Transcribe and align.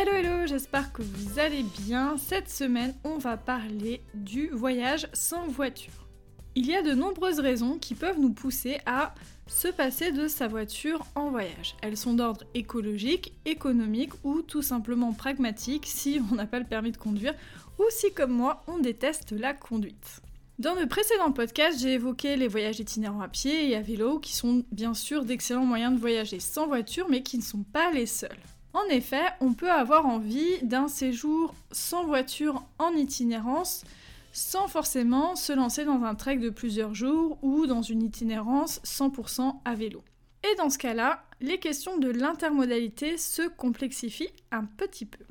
Hello 0.00 0.12
hello, 0.12 0.46
j'espère 0.46 0.94
que 0.94 1.02
vous 1.02 1.38
allez 1.38 1.62
bien. 1.62 2.16
Cette 2.16 2.48
semaine, 2.48 2.94
on 3.04 3.18
va 3.18 3.36
parler 3.36 4.00
du 4.14 4.48
voyage 4.48 5.06
sans 5.12 5.46
voiture. 5.46 6.08
Il 6.54 6.64
y 6.64 6.74
a 6.74 6.80
de 6.80 6.94
nombreuses 6.94 7.38
raisons 7.38 7.76
qui 7.78 7.94
peuvent 7.94 8.18
nous 8.18 8.32
pousser 8.32 8.78
à 8.86 9.14
se 9.46 9.68
passer 9.68 10.10
de 10.10 10.26
sa 10.26 10.48
voiture 10.48 11.04
en 11.14 11.28
voyage. 11.28 11.76
Elles 11.82 11.98
sont 11.98 12.14
d'ordre 12.14 12.46
écologique, 12.54 13.34
économique 13.44 14.12
ou 14.24 14.40
tout 14.40 14.62
simplement 14.62 15.12
pragmatique 15.12 15.84
si 15.86 16.18
on 16.32 16.36
n'a 16.36 16.46
pas 16.46 16.60
le 16.60 16.66
permis 16.66 16.92
de 16.92 16.96
conduire 16.96 17.34
ou 17.78 17.84
si 17.90 18.10
comme 18.14 18.32
moi 18.32 18.62
on 18.68 18.78
déteste 18.78 19.32
la 19.32 19.52
conduite. 19.52 20.22
Dans 20.58 20.74
le 20.74 20.86
précédent 20.86 21.30
podcast, 21.30 21.78
j'ai 21.78 21.92
évoqué 21.92 22.36
les 22.36 22.48
voyages 22.48 22.80
itinérants 22.80 23.20
à 23.20 23.28
pied 23.28 23.68
et 23.68 23.76
à 23.76 23.82
vélo 23.82 24.18
qui 24.18 24.34
sont 24.34 24.64
bien 24.72 24.94
sûr 24.94 25.26
d'excellents 25.26 25.66
moyens 25.66 25.92
de 25.92 26.00
voyager 26.00 26.40
sans 26.40 26.66
voiture 26.66 27.06
mais 27.10 27.22
qui 27.22 27.36
ne 27.36 27.42
sont 27.42 27.64
pas 27.64 27.90
les 27.90 28.06
seuls. 28.06 28.30
En 28.72 28.84
effet, 28.90 29.24
on 29.40 29.52
peut 29.52 29.70
avoir 29.70 30.06
envie 30.06 30.58
d'un 30.62 30.88
séjour 30.88 31.54
sans 31.72 32.04
voiture 32.04 32.62
en 32.78 32.92
itinérance 32.92 33.84
sans 34.32 34.68
forcément 34.68 35.36
se 35.36 35.52
lancer 35.52 35.84
dans 35.84 36.04
un 36.04 36.14
trek 36.14 36.36
de 36.36 36.50
plusieurs 36.50 36.94
jours 36.94 37.38
ou 37.42 37.66
dans 37.66 37.82
une 37.82 38.02
itinérance 38.02 38.80
100% 38.84 39.56
à 39.64 39.74
vélo. 39.74 40.02
Et 40.44 40.54
dans 40.56 40.70
ce 40.70 40.78
cas-là, 40.78 41.24
les 41.40 41.58
questions 41.58 41.98
de 41.98 42.10
l'intermodalité 42.10 43.18
se 43.18 43.48
complexifient 43.48 44.32
un 44.52 44.64
petit 44.64 45.04
peu. 45.04 45.24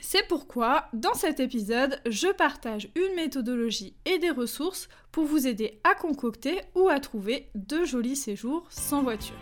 C'est 0.00 0.26
pourquoi, 0.28 0.88
dans 0.92 1.14
cet 1.14 1.40
épisode, 1.40 2.00
je 2.06 2.28
partage 2.28 2.90
une 2.94 3.14
méthodologie 3.14 3.94
et 4.04 4.18
des 4.18 4.30
ressources 4.30 4.88
pour 5.10 5.24
vous 5.24 5.46
aider 5.46 5.80
à 5.84 5.94
concocter 5.94 6.60
ou 6.74 6.88
à 6.88 7.00
trouver 7.00 7.48
de 7.54 7.84
jolis 7.84 8.16
séjours 8.16 8.66
sans 8.68 9.02
voiture. 9.02 9.36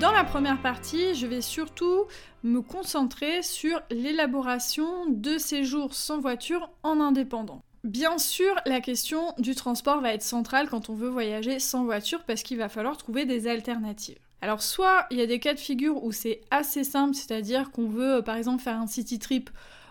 Dans 0.00 0.12
la 0.12 0.22
première 0.22 0.62
partie, 0.62 1.16
je 1.16 1.26
vais 1.26 1.40
surtout 1.40 2.04
me 2.44 2.60
concentrer 2.60 3.42
sur 3.42 3.80
l'élaboration 3.90 5.06
de 5.08 5.38
séjours 5.38 5.92
sans 5.92 6.20
voiture 6.20 6.70
en 6.84 7.00
indépendant. 7.00 7.64
Bien 7.82 8.16
sûr, 8.18 8.54
la 8.64 8.80
question 8.80 9.32
du 9.38 9.56
transport 9.56 10.00
va 10.00 10.14
être 10.14 10.22
centrale 10.22 10.68
quand 10.68 10.88
on 10.88 10.94
veut 10.94 11.08
voyager 11.08 11.58
sans 11.58 11.84
voiture 11.84 12.22
parce 12.24 12.44
qu'il 12.44 12.58
va 12.58 12.68
falloir 12.68 12.96
trouver 12.96 13.24
des 13.24 13.48
alternatives. 13.48 14.18
Alors 14.40 14.62
soit 14.62 15.06
il 15.10 15.18
y 15.18 15.22
a 15.22 15.26
des 15.26 15.40
cas 15.40 15.54
de 15.54 15.58
figure 15.58 16.04
où 16.04 16.12
c'est 16.12 16.42
assez 16.52 16.84
simple, 16.84 17.14
c'est-à-dire 17.14 17.72
qu'on 17.72 17.88
veut 17.88 18.22
par 18.22 18.36
exemple 18.36 18.62
faire 18.62 18.80
un 18.80 18.86
city 18.86 19.18
trip. 19.18 19.50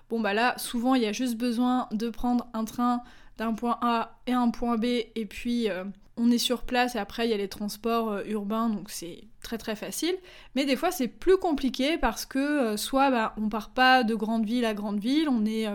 Bon 0.09 0.21
bah 0.21 0.33
là, 0.33 0.57
souvent 0.57 0.95
il 0.95 1.01
y 1.01 1.07
a 1.07 1.11
juste 1.11 1.35
besoin 1.35 1.89
de 1.91 2.09
prendre 2.09 2.47
un 2.53 2.63
train 2.63 3.01
d'un 3.37 3.53
point 3.53 3.77
A 3.81 4.17
et 4.25 4.31
un 4.31 4.51
point 4.51 4.77
B 4.77 4.85
et 4.85 5.25
puis 5.25 5.69
euh, 5.69 5.83
on 6.17 6.31
est 6.31 6.37
sur 6.37 6.63
place 6.63 6.95
et 6.95 6.99
après 6.99 7.27
il 7.27 7.31
y 7.31 7.33
a 7.33 7.37
les 7.37 7.47
transports 7.47 8.11
euh, 8.11 8.23
urbains 8.25 8.69
donc 8.69 8.89
c'est 8.89 9.23
très 9.41 9.57
très 9.57 9.75
facile. 9.75 10.15
Mais 10.55 10.65
des 10.65 10.75
fois 10.75 10.91
c'est 10.91 11.07
plus 11.07 11.37
compliqué 11.37 11.97
parce 11.97 12.25
que 12.25 12.39
euh, 12.39 12.77
soit 12.77 13.11
bah, 13.11 13.33
on 13.37 13.49
part 13.49 13.69
pas 13.69 14.03
de 14.03 14.15
grande 14.15 14.45
ville 14.45 14.65
à 14.65 14.73
grande 14.73 14.99
ville, 14.99 15.29
on 15.29 15.45
est 15.45 15.67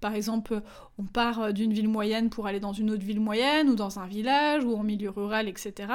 par 0.00 0.14
exemple, 0.14 0.62
on 0.98 1.04
part 1.04 1.52
d'une 1.52 1.72
ville 1.72 1.88
moyenne 1.88 2.30
pour 2.30 2.46
aller 2.46 2.60
dans 2.60 2.72
une 2.72 2.90
autre 2.90 3.04
ville 3.04 3.20
moyenne, 3.20 3.68
ou 3.68 3.74
dans 3.74 3.98
un 3.98 4.06
village, 4.06 4.64
ou 4.64 4.74
en 4.74 4.82
milieu 4.82 5.10
rural, 5.10 5.48
etc. 5.48 5.92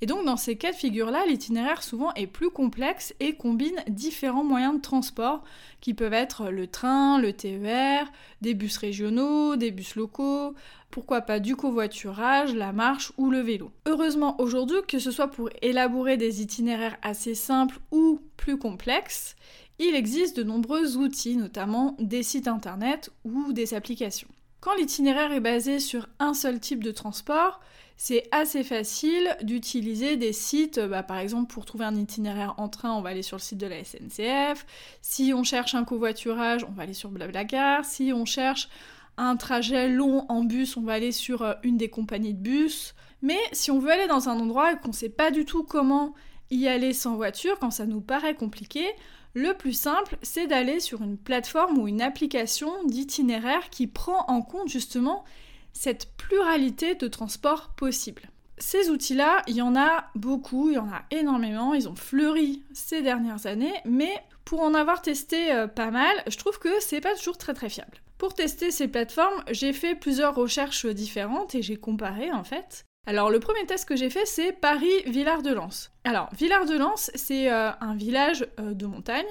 Et 0.00 0.06
donc 0.06 0.24
dans 0.24 0.36
ces 0.36 0.56
cas 0.56 0.72
de 0.72 0.76
figure-là, 0.76 1.24
l'itinéraire 1.26 1.82
souvent 1.82 2.12
est 2.14 2.26
plus 2.26 2.50
complexe 2.50 3.14
et 3.20 3.34
combine 3.34 3.82
différents 3.88 4.44
moyens 4.44 4.76
de 4.76 4.80
transport, 4.80 5.42
qui 5.80 5.94
peuvent 5.94 6.12
être 6.12 6.50
le 6.50 6.66
train, 6.66 7.20
le 7.20 7.32
TER, 7.32 8.10
des 8.40 8.54
bus 8.54 8.76
régionaux, 8.76 9.56
des 9.56 9.70
bus 9.70 9.96
locaux, 9.96 10.54
pourquoi 10.92 11.22
pas 11.22 11.40
du 11.40 11.56
covoiturage, 11.56 12.54
la 12.54 12.72
marche 12.72 13.12
ou 13.16 13.30
le 13.30 13.40
vélo. 13.40 13.72
Heureusement 13.86 14.40
aujourd'hui, 14.40 14.76
que 14.86 14.98
ce 14.98 15.10
soit 15.10 15.28
pour 15.28 15.48
élaborer 15.62 16.16
des 16.18 16.42
itinéraires 16.42 16.98
assez 17.02 17.34
simples 17.34 17.78
ou 17.90 18.20
plus 18.36 18.58
complexes, 18.58 19.34
il 19.78 19.94
existe 19.94 20.36
de 20.36 20.42
nombreux 20.42 20.96
outils, 20.96 21.36
notamment 21.36 21.96
des 21.98 22.22
sites 22.22 22.48
internet 22.48 23.10
ou 23.24 23.52
des 23.52 23.74
applications. 23.74 24.28
Quand 24.60 24.74
l'itinéraire 24.76 25.32
est 25.32 25.40
basé 25.40 25.80
sur 25.80 26.08
un 26.18 26.34
seul 26.34 26.60
type 26.60 26.84
de 26.84 26.92
transport, 26.92 27.60
c'est 27.96 28.28
assez 28.30 28.64
facile 28.64 29.36
d'utiliser 29.42 30.16
des 30.16 30.32
sites, 30.32 30.80
bah, 30.80 31.02
par 31.02 31.18
exemple 31.18 31.52
pour 31.52 31.64
trouver 31.64 31.84
un 31.84 31.96
itinéraire 31.96 32.54
en 32.58 32.68
train, 32.68 32.92
on 32.92 33.00
va 33.00 33.10
aller 33.10 33.22
sur 33.22 33.36
le 33.36 33.42
site 33.42 33.58
de 33.58 33.66
la 33.66 33.84
SNCF, 33.84 34.66
si 35.00 35.32
on 35.34 35.44
cherche 35.44 35.74
un 35.74 35.84
covoiturage, 35.84 36.64
on 36.64 36.72
va 36.72 36.84
aller 36.84 36.94
sur 36.94 37.10
Blablacar, 37.10 37.84
si 37.84 38.12
on 38.14 38.24
cherche 38.24 38.68
un 39.16 39.36
trajet 39.36 39.88
long 39.88 40.26
en 40.28 40.44
bus, 40.44 40.76
on 40.76 40.82
va 40.82 40.94
aller 40.94 41.12
sur 41.12 41.42
euh, 41.42 41.54
une 41.62 41.76
des 41.76 41.88
compagnies 41.88 42.34
de 42.34 42.40
bus. 42.40 42.94
Mais 43.20 43.38
si 43.52 43.70
on 43.70 43.78
veut 43.78 43.90
aller 43.90 44.06
dans 44.06 44.28
un 44.28 44.38
endroit 44.40 44.74
qu'on 44.76 44.88
ne 44.88 44.94
sait 44.94 45.08
pas 45.08 45.30
du 45.30 45.44
tout 45.44 45.64
comment 45.64 46.14
y 46.52 46.68
aller 46.68 46.92
sans 46.92 47.16
voiture, 47.16 47.58
quand 47.58 47.70
ça 47.70 47.86
nous 47.86 48.00
paraît 48.00 48.34
compliqué, 48.34 48.86
le 49.34 49.54
plus 49.54 49.72
simple, 49.72 50.16
c'est 50.22 50.46
d'aller 50.46 50.78
sur 50.78 51.02
une 51.02 51.16
plateforme 51.16 51.78
ou 51.78 51.88
une 51.88 52.02
application 52.02 52.84
d'itinéraire 52.84 53.70
qui 53.70 53.86
prend 53.86 54.26
en 54.28 54.42
compte 54.42 54.68
justement 54.68 55.24
cette 55.72 56.12
pluralité 56.16 56.94
de 56.94 57.08
transports 57.08 57.70
possibles. 57.70 58.28
Ces 58.58 58.90
outils-là, 58.90 59.42
il 59.46 59.56
y 59.56 59.62
en 59.62 59.74
a 59.74 60.04
beaucoup, 60.14 60.68
il 60.68 60.74
y 60.74 60.78
en 60.78 60.88
a 60.88 61.02
énormément, 61.10 61.72
ils 61.72 61.88
ont 61.88 61.96
fleuri 61.96 62.62
ces 62.74 63.00
dernières 63.00 63.46
années, 63.46 63.74
mais 63.86 64.12
pour 64.44 64.60
en 64.60 64.74
avoir 64.74 65.00
testé 65.00 65.52
euh, 65.52 65.66
pas 65.66 65.90
mal, 65.90 66.14
je 66.28 66.36
trouve 66.36 66.58
que 66.58 66.68
c'est 66.80 67.00
pas 67.00 67.14
toujours 67.14 67.38
très 67.38 67.54
très 67.54 67.70
fiable. 67.70 68.02
Pour 68.18 68.34
tester 68.34 68.70
ces 68.70 68.86
plateformes, 68.86 69.42
j'ai 69.50 69.72
fait 69.72 69.94
plusieurs 69.94 70.34
recherches 70.34 70.86
différentes 70.86 71.54
et 71.54 71.62
j'ai 71.62 71.76
comparé 71.76 72.30
en 72.30 72.44
fait. 72.44 72.84
Alors 73.04 73.30
le 73.30 73.40
premier 73.40 73.66
test 73.66 73.84
que 73.84 73.96
j'ai 73.96 74.10
fait 74.10 74.26
c'est 74.26 74.52
Paris-Villard-de-Lans. 74.52 75.90
Alors 76.04 76.28
Villard-de-Lans 76.38 77.10
c'est 77.14 77.50
euh, 77.50 77.70
un 77.80 77.96
village 77.96 78.46
euh, 78.60 78.74
de 78.74 78.86
montagne 78.86 79.26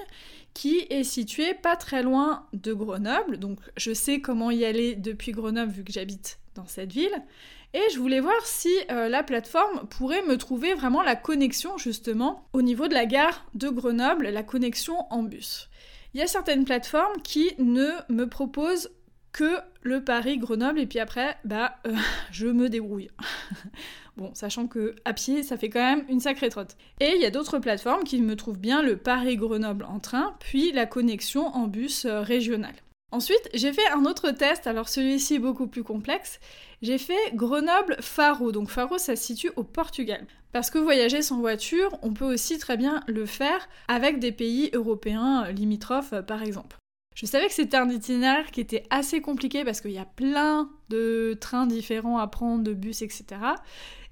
qui 0.52 0.86
est 0.90 1.04
situé 1.04 1.54
pas 1.54 1.76
très 1.76 2.02
loin 2.02 2.46
de 2.52 2.74
Grenoble, 2.74 3.38
donc 3.38 3.58
je 3.78 3.94
sais 3.94 4.20
comment 4.20 4.50
y 4.50 4.66
aller 4.66 4.94
depuis 4.94 5.32
Grenoble 5.32 5.72
vu 5.72 5.84
que 5.84 5.92
j'habite 5.92 6.38
dans 6.54 6.66
cette 6.66 6.92
ville. 6.92 7.14
Et 7.72 7.80
je 7.94 7.98
voulais 7.98 8.20
voir 8.20 8.44
si 8.44 8.68
euh, 8.90 9.08
la 9.08 9.22
plateforme 9.22 9.86
pourrait 9.88 10.20
me 10.20 10.36
trouver 10.36 10.74
vraiment 10.74 11.00
la 11.00 11.16
connexion 11.16 11.78
justement 11.78 12.46
au 12.52 12.60
niveau 12.60 12.88
de 12.88 12.92
la 12.92 13.06
gare 13.06 13.46
de 13.54 13.70
Grenoble, 13.70 14.28
la 14.28 14.42
connexion 14.42 15.06
en 15.10 15.22
bus. 15.22 15.70
Il 16.12 16.20
y 16.20 16.22
a 16.22 16.26
certaines 16.26 16.66
plateformes 16.66 17.22
qui 17.22 17.52
ne 17.58 17.88
me 18.10 18.28
proposent 18.28 18.90
que 19.32 19.58
le 19.82 20.04
Paris-Grenoble 20.04 20.80
et 20.80 20.86
puis 20.86 20.98
après, 20.98 21.36
bah, 21.44 21.76
euh, 21.86 21.94
je 22.30 22.46
me 22.46 22.68
débrouille. 22.68 23.10
bon, 24.16 24.30
sachant 24.34 24.66
que 24.66 24.94
à 25.04 25.12
pied, 25.12 25.42
ça 25.42 25.56
fait 25.56 25.70
quand 25.70 25.80
même 25.80 26.04
une 26.08 26.20
sacrée 26.20 26.50
trotte. 26.50 26.76
Et 27.00 27.12
il 27.16 27.20
y 27.20 27.26
a 27.26 27.30
d'autres 27.30 27.58
plateformes 27.58 28.04
qui 28.04 28.20
me 28.20 28.36
trouvent 28.36 28.58
bien 28.58 28.82
le 28.82 28.96
Paris-Grenoble 28.96 29.84
en 29.84 29.98
train, 29.98 30.34
puis 30.40 30.72
la 30.72 30.86
connexion 30.86 31.46
en 31.48 31.66
bus 31.66 32.04
euh, 32.04 32.20
régional. 32.20 32.74
Ensuite, 33.10 33.50
j'ai 33.52 33.74
fait 33.74 33.86
un 33.94 34.06
autre 34.06 34.30
test, 34.30 34.66
alors 34.66 34.88
celui-ci 34.88 35.34
est 35.34 35.38
beaucoup 35.38 35.66
plus 35.66 35.84
complexe. 35.84 36.40
J'ai 36.80 36.96
fait 36.96 37.34
Grenoble-Faro. 37.34 38.52
Donc 38.52 38.70
Faro, 38.70 38.96
ça 38.96 39.16
se 39.16 39.22
situe 39.22 39.50
au 39.56 39.64
Portugal. 39.64 40.26
Parce 40.52 40.70
que 40.70 40.78
voyager 40.78 41.20
sans 41.20 41.38
voiture, 41.38 41.98
on 42.02 42.14
peut 42.14 42.24
aussi 42.24 42.58
très 42.58 42.78
bien 42.78 43.02
le 43.06 43.26
faire 43.26 43.68
avec 43.86 44.18
des 44.18 44.32
pays 44.32 44.70
européens 44.72 45.50
limitrophes, 45.50 46.14
par 46.26 46.42
exemple. 46.42 46.78
Je 47.14 47.26
savais 47.26 47.46
que 47.46 47.52
c'était 47.52 47.76
un 47.76 47.90
itinéraire 47.90 48.50
qui 48.50 48.60
était 48.60 48.84
assez 48.90 49.20
compliqué 49.20 49.64
parce 49.64 49.80
qu'il 49.80 49.92
y 49.92 49.98
a 49.98 50.04
plein 50.04 50.70
de 50.88 51.36
trains 51.40 51.66
différents 51.66 52.18
à 52.18 52.26
prendre, 52.26 52.62
de 52.64 52.72
bus, 52.72 53.02
etc. 53.02 53.24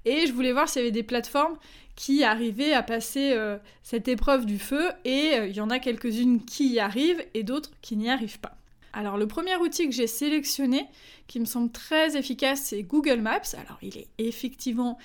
Et 0.05 0.27
je 0.27 0.33
voulais 0.33 0.51
voir 0.51 0.69
s'il 0.69 0.81
y 0.81 0.85
avait 0.85 0.91
des 0.91 1.03
plateformes 1.03 1.57
qui 1.95 2.23
arrivaient 2.23 2.73
à 2.73 2.83
passer 2.83 3.33
euh, 3.33 3.57
cette 3.83 4.07
épreuve 4.07 4.45
du 4.45 4.57
feu, 4.57 4.89
et 5.05 5.33
euh, 5.33 5.47
il 5.47 5.55
y 5.55 5.61
en 5.61 5.69
a 5.69 5.77
quelques-unes 5.77 6.43
qui 6.43 6.69
y 6.69 6.79
arrivent 6.79 7.23
et 7.33 7.43
d'autres 7.43 7.71
qui 7.81 7.95
n'y 7.97 8.09
arrivent 8.09 8.39
pas. 8.39 8.55
Alors 8.93 9.17
le 9.17 9.27
premier 9.27 9.55
outil 9.57 9.87
que 9.87 9.93
j'ai 9.93 10.07
sélectionné, 10.07 10.87
qui 11.27 11.39
me 11.39 11.45
semble 11.45 11.71
très 11.71 12.17
efficace, 12.17 12.61
c'est 12.65 12.83
Google 12.83 13.21
Maps. 13.21 13.41
Alors 13.53 13.77
il 13.81 13.97
est 13.97 14.07
effectivement 14.17 14.97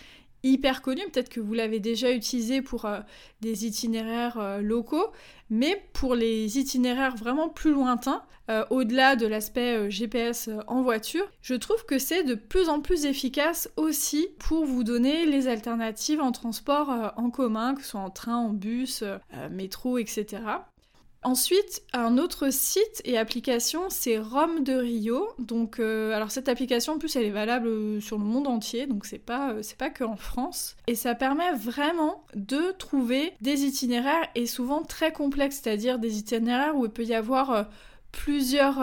hyper 0.50 0.82
connu, 0.82 1.02
peut-être 1.12 1.28
que 1.28 1.40
vous 1.40 1.54
l'avez 1.54 1.80
déjà 1.80 2.12
utilisé 2.12 2.62
pour 2.62 2.88
des 3.40 3.66
itinéraires 3.66 4.60
locaux, 4.60 5.12
mais 5.50 5.82
pour 5.92 6.14
les 6.14 6.58
itinéraires 6.58 7.16
vraiment 7.16 7.48
plus 7.48 7.72
lointains, 7.72 8.22
au-delà 8.70 9.16
de 9.16 9.26
l'aspect 9.26 9.90
GPS 9.90 10.50
en 10.66 10.82
voiture, 10.82 11.28
je 11.42 11.54
trouve 11.54 11.84
que 11.84 11.98
c'est 11.98 12.22
de 12.22 12.34
plus 12.34 12.68
en 12.68 12.80
plus 12.80 13.06
efficace 13.06 13.68
aussi 13.76 14.28
pour 14.38 14.64
vous 14.64 14.84
donner 14.84 15.26
les 15.26 15.48
alternatives 15.48 16.20
en 16.20 16.32
transport 16.32 17.12
en 17.16 17.30
commun, 17.30 17.74
que 17.74 17.82
ce 17.82 17.88
soit 17.88 18.00
en 18.00 18.10
train, 18.10 18.36
en 18.36 18.50
bus, 18.50 19.02
métro, 19.50 19.98
etc. 19.98 20.42
Ensuite, 21.26 21.82
un 21.92 22.18
autre 22.18 22.52
site 22.52 23.02
et 23.04 23.18
application, 23.18 23.90
c'est 23.90 24.16
Rome 24.16 24.62
de 24.62 24.74
Rio. 24.74 25.26
Donc, 25.40 25.80
euh, 25.80 26.12
alors 26.12 26.30
cette 26.30 26.48
application, 26.48 26.92
en 26.92 26.98
plus, 26.98 27.16
elle 27.16 27.24
est 27.24 27.30
valable 27.30 27.66
euh, 27.66 28.00
sur 28.00 28.16
le 28.16 28.22
monde 28.22 28.46
entier, 28.46 28.86
donc 28.86 29.06
c'est 29.06 29.18
pas, 29.18 29.50
euh, 29.50 29.62
pas 29.76 29.90
que 29.90 30.04
en 30.04 30.14
France. 30.14 30.76
Et 30.86 30.94
ça 30.94 31.16
permet 31.16 31.52
vraiment 31.52 32.24
de 32.36 32.70
trouver 32.78 33.32
des 33.40 33.64
itinéraires 33.64 34.28
et 34.36 34.46
souvent 34.46 34.82
très 34.82 35.12
complexes, 35.12 35.62
c'est-à-dire 35.64 35.98
des 35.98 36.16
itinéraires 36.16 36.76
où 36.76 36.84
il 36.84 36.92
peut 36.92 37.04
y 37.04 37.14
avoir 37.14 37.66
plusieurs 38.12 38.80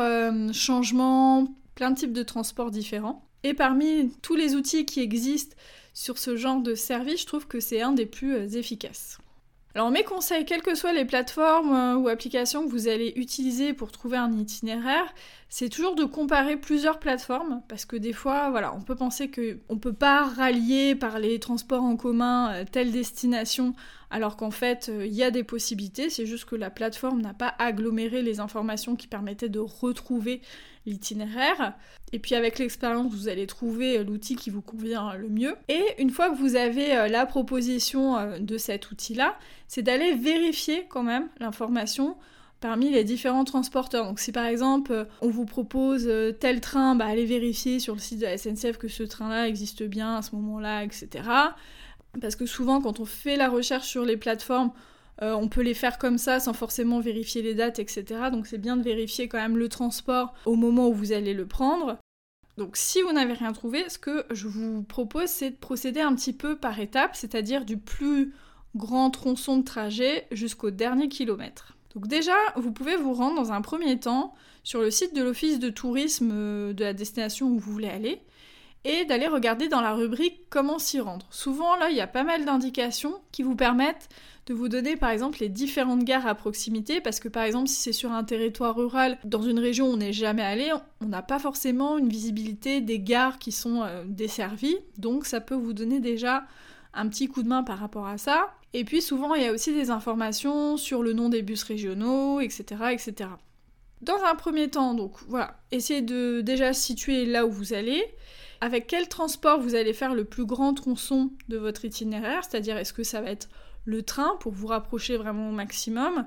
changements, 0.52 1.48
plein 1.76 1.92
de 1.92 1.96
types 1.96 2.12
de 2.12 2.24
transports 2.24 2.72
différents. 2.72 3.26
Et 3.44 3.54
parmi 3.54 4.12
tous 4.22 4.36
les 4.36 4.56
outils 4.56 4.86
qui 4.86 5.00
existent 5.00 5.56
sur 5.94 6.18
ce 6.18 6.36
genre 6.36 6.60
de 6.60 6.76
service, 6.76 7.22
je 7.22 7.26
trouve 7.26 7.48
que 7.48 7.62
c'est 7.62 7.82
un 7.82 7.94
des 7.94 8.06
plus 8.06 8.58
efficaces. 8.58 9.20
Alors 9.76 9.90
mes 9.90 10.04
conseils, 10.04 10.46
quelles 10.46 10.62
que 10.62 10.76
soient 10.76 10.94
les 10.94 11.06
plateformes 11.06 11.74
euh, 11.74 11.96
ou 11.96 12.08
applications 12.08 12.64
que 12.66 12.70
vous 12.70 12.88
allez 12.88 13.14
utiliser 13.16 13.74
pour 13.74 13.92
trouver 13.92 14.18
un 14.18 14.32
itinéraire, 14.32 15.12
c'est 15.56 15.70
toujours 15.70 15.94
de 15.94 16.04
comparer 16.04 16.58
plusieurs 16.58 16.98
plateformes 16.98 17.62
parce 17.68 17.86
que 17.86 17.96
des 17.96 18.12
fois, 18.12 18.50
voilà, 18.50 18.74
on 18.74 18.82
peut 18.82 18.96
penser 18.96 19.30
qu'on 19.30 19.76
ne 19.76 19.80
peut 19.80 19.94
pas 19.94 20.24
rallier 20.24 20.96
par 20.96 21.20
les 21.20 21.38
transports 21.38 21.84
en 21.84 21.96
commun 21.96 22.52
euh, 22.52 22.66
telle 22.70 22.92
destination 22.92 23.76
alors 24.10 24.36
qu'en 24.36 24.50
fait, 24.50 24.90
euh, 24.90 25.06
il 25.06 25.14
y 25.14 25.22
a 25.22 25.30
des 25.30 25.44
possibilités, 25.44 26.10
c'est 26.10 26.26
juste 26.26 26.46
que 26.46 26.56
la 26.56 26.72
plateforme 26.72 27.22
n'a 27.22 27.36
pas 27.36 27.54
aggloméré 27.60 28.24
les 28.24 28.40
informations 28.40 28.96
qui 28.96 29.06
permettaient 29.06 29.48
de 29.48 29.60
retrouver 29.60 30.42
l'itinéraire. 30.88 31.76
Et 32.14 32.18
puis 32.18 32.34
avec 32.34 32.58
l'expérience, 32.58 33.14
vous 33.14 33.28
allez 33.28 33.46
trouver 33.46 34.00
euh, 34.00 34.04
l'outil 34.04 34.36
qui 34.36 34.50
vous 34.50 34.64
convient 34.64 35.14
le 35.14 35.30
mieux. 35.30 35.56
Et 35.70 35.84
une 36.00 36.10
fois 36.10 36.32
que 36.32 36.36
vous 36.36 36.56
avez 36.56 37.08
la 37.10 37.28
proposition 37.28 38.40
de 38.40 38.58
cet 38.58 38.90
outil-là, 38.90 39.38
c'est 39.68 39.84
d'aller 39.84 40.16
vérifier 40.16 40.88
quand 40.90 41.04
même 41.04 41.30
l'information 41.40 42.18
parmi 42.64 42.90
les 42.90 43.04
différents 43.04 43.44
transporteurs. 43.44 44.06
Donc 44.06 44.22
si 44.22 44.32
par 44.32 44.46
exemple 44.46 45.06
on 45.22 45.30
vous 45.30 45.46
propose 45.46 46.10
tel 46.40 46.62
train, 46.62 46.96
bah, 46.96 47.06
allez 47.06 47.26
vérifier 47.26 47.80
sur 47.80 47.94
le 47.94 48.00
site 48.00 48.20
de 48.20 48.26
la 48.26 48.38
SNCF 48.38 48.78
que 48.78 48.88
ce 48.88 49.04
train-là 49.04 49.50
existe 49.50 49.84
bien 49.84 50.16
à 50.16 50.22
ce 50.22 50.34
moment-là, 50.38 50.86
etc. 50.86 51.10
Parce 52.22 52.38
que 52.38 52.46
souvent, 52.46 52.80
quand 52.80 53.02
on 53.02 53.06
fait 53.06 53.36
la 53.36 53.50
recherche 53.50 53.88
sur 53.88 54.06
les 54.06 54.16
plateformes, 54.16 54.72
euh, 55.22 55.34
on 55.34 55.50
peut 55.50 55.62
les 55.62 55.74
faire 55.74 55.98
comme 55.98 56.18
ça 56.18 56.40
sans 56.40 56.54
forcément 56.54 57.02
vérifier 57.02 57.42
les 57.42 57.54
dates, 57.54 57.80
etc. 57.80 58.06
Donc 58.32 58.48
c'est 58.48 58.58
bien 58.58 58.78
de 58.78 58.84
vérifier 58.84 59.28
quand 59.28 59.40
même 59.40 59.58
le 59.58 59.68
transport 59.68 60.34
au 60.46 60.56
moment 60.56 60.88
où 60.88 60.94
vous 60.94 61.12
allez 61.12 61.34
le 61.34 61.46
prendre. 61.46 61.98
Donc 62.58 62.78
si 62.78 63.02
vous 63.02 63.12
n'avez 63.12 63.34
rien 63.34 63.52
trouvé, 63.52 63.90
ce 63.90 64.00
que 64.00 64.26
je 64.32 64.48
vous 64.48 64.84
propose, 64.84 65.28
c'est 65.28 65.52
de 65.52 65.58
procéder 65.58 66.00
un 66.00 66.16
petit 66.16 66.34
peu 66.34 66.56
par 66.56 66.80
étapes, 66.80 67.18
c'est-à-dire 67.18 67.66
du 67.66 67.78
plus 67.78 68.34
grand 68.74 69.10
tronçon 69.10 69.58
de 69.58 69.64
trajet 69.64 70.28
jusqu'au 70.32 70.72
dernier 70.72 71.10
kilomètre. 71.10 71.73
Donc 71.96 72.08
déjà, 72.08 72.36
vous 72.56 72.72
pouvez 72.72 72.96
vous 72.96 73.14
rendre 73.14 73.36
dans 73.36 73.52
un 73.52 73.62
premier 73.62 74.00
temps 74.00 74.34
sur 74.64 74.82
le 74.82 74.92
site 74.92 75.16
de 75.16 75.22
l'office 75.22 75.60
de 75.60 75.70
tourisme 75.70 76.32
euh, 76.34 76.74
de 76.74 76.84
la 76.84 76.94
destination 76.94 77.48
où 77.48 77.60
vous 77.60 77.72
voulez 77.72 77.90
aller 77.90 78.22
et 78.86 79.06
d'aller 79.06 79.28
regarder 79.28 79.70
dans 79.70 79.82
la 79.82 79.94
rubrique 79.94 80.42
comment 80.50 80.80
s'y 80.80 81.00
rendre. 81.00 81.26
Souvent 81.30 81.76
là, 81.78 81.90
il 81.90 81.96
y 81.96 82.02
a 82.02 82.08
pas 82.08 82.24
mal 82.24 82.44
d'indications 82.46 83.16
qui 83.32 83.44
vous 83.44 83.56
permettent 83.56 84.10
de 84.46 84.54
vous 84.54 84.68
donner 84.68 84.98
par 84.98 85.10
exemple 85.10 85.40
les 85.40 85.48
différentes 85.48 86.04
gares 86.04 86.28
à 86.28 86.36
proximité 86.36 87.00
parce 87.00 87.22
que 87.22 87.30
par 87.30 87.44
exemple 87.44 87.70
si 87.70 87.76
c'est 87.76 87.94
sur 87.94 88.12
un 88.12 88.26
territoire 88.26 88.76
rural 88.76 89.18
dans 89.24 89.42
une 89.42 89.58
région 89.60 89.88
où 89.88 89.94
on 89.94 89.98
n'est 89.98 90.12
jamais 90.12 90.44
allé, 90.44 90.70
on 91.00 91.06
n'a 91.06 91.22
pas 91.22 91.40
forcément 91.40 91.98
une 91.98 92.10
visibilité 92.10 92.82
des 92.82 93.00
gares 93.00 93.40
qui 93.40 93.54
sont 93.54 93.84
euh, 93.84 94.04
desservies 94.06 94.76
donc 94.98 95.26
ça 95.26 95.40
peut 95.40 95.56
vous 95.56 95.72
donner 95.72 96.02
déjà 96.02 96.44
un 96.94 97.08
petit 97.08 97.28
coup 97.28 97.42
de 97.42 97.48
main 97.48 97.64
par 97.64 97.80
rapport 97.80 98.06
à 98.06 98.18
ça. 98.18 98.54
Et 98.74 98.84
puis 98.84 99.02
souvent 99.02 99.36
il 99.36 99.44
y 99.44 99.48
a 99.48 99.52
aussi 99.52 99.74
des 99.74 99.90
informations 99.90 100.78
sur 100.78 101.04
le 101.04 101.14
nom 101.14 101.30
des 101.30 101.42
bus 101.42 101.64
régionaux, 101.64 102.40
etc. 102.40 102.64
etc. 102.92 103.30
Dans 104.02 104.22
un 104.24 104.36
premier 104.36 104.70
temps, 104.70 104.94
donc 104.94 105.14
voilà, 105.28 105.60
essayez 105.72 106.02
de 106.02 106.42
déjà 106.42 106.74
situer 106.74 107.26
là 107.26 107.46
où 107.46 107.52
vous 107.52 107.74
allez 107.74 108.04
avec 108.62 108.88
quel 108.88 109.10
transport 109.10 109.60
vous 109.60 109.76
allez 109.76 109.92
faire 109.92 110.16
le 110.16 110.24
plus 110.24 110.46
grand 110.46 110.74
tronçon 110.74 111.32
de 111.50 111.58
votre 111.58 111.84
itinéraire, 111.84 112.44
c'est-à-dire 112.44 112.78
est-ce 112.78 112.94
que 112.94 113.04
ça 113.04 113.20
va 113.20 113.30
être 113.30 113.50
le 113.84 114.04
train 114.04 114.38
pour 114.40 114.54
vous 114.54 114.68
rapprocher 114.68 115.18
vraiment 115.18 115.50
au 115.50 115.52
maximum? 115.52 116.26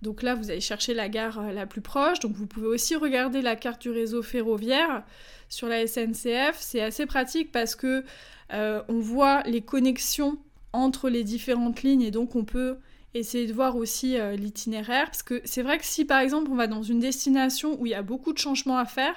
Donc 0.00 0.22
là, 0.22 0.34
vous 0.34 0.50
allez 0.50 0.60
chercher 0.60 0.94
la 0.94 1.08
gare 1.08 1.40
euh, 1.40 1.52
la 1.52 1.66
plus 1.66 1.80
proche. 1.80 2.20
Donc 2.20 2.32
vous 2.32 2.46
pouvez 2.46 2.66
aussi 2.66 2.94
regarder 2.94 3.42
la 3.42 3.56
carte 3.56 3.82
du 3.82 3.90
réseau 3.90 4.22
ferroviaire 4.22 5.02
sur 5.48 5.68
la 5.68 5.86
SNCF. 5.86 6.56
C'est 6.58 6.82
assez 6.82 7.06
pratique 7.06 7.52
parce 7.52 7.74
que 7.74 8.04
euh, 8.52 8.82
on 8.88 9.00
voit 9.00 9.42
les 9.42 9.62
connexions 9.62 10.38
entre 10.74 11.08
les 11.08 11.24
différentes 11.24 11.82
lignes 11.82 12.02
et 12.02 12.10
donc 12.10 12.34
on 12.34 12.44
peut 12.44 12.76
essayer 13.14 13.46
de 13.46 13.52
voir 13.52 13.76
aussi 13.76 14.18
euh, 14.18 14.36
l'itinéraire. 14.36 15.06
Parce 15.06 15.22
que 15.22 15.40
c'est 15.44 15.62
vrai 15.62 15.78
que 15.78 15.84
si 15.84 16.04
par 16.04 16.20
exemple 16.20 16.50
on 16.50 16.56
va 16.56 16.66
dans 16.66 16.82
une 16.82 17.00
destination 17.00 17.80
où 17.80 17.86
il 17.86 17.90
y 17.90 17.94
a 17.94 18.02
beaucoup 18.02 18.32
de 18.32 18.38
changements 18.38 18.78
à 18.78 18.84
faire, 18.84 19.14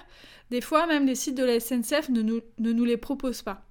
des 0.51 0.62
fois, 0.62 0.88
même 0.88 1.06
les 1.06 1.15
sites 1.15 1.36
de 1.36 1.44
la 1.44 1.59
SNCF 1.59 2.09
ne 2.09 2.21
nous, 2.21 2.39
ne 2.59 2.71
nous 2.71 2.86
les 2.86 2.98
proposent 2.98 3.42
pas. 3.42 3.65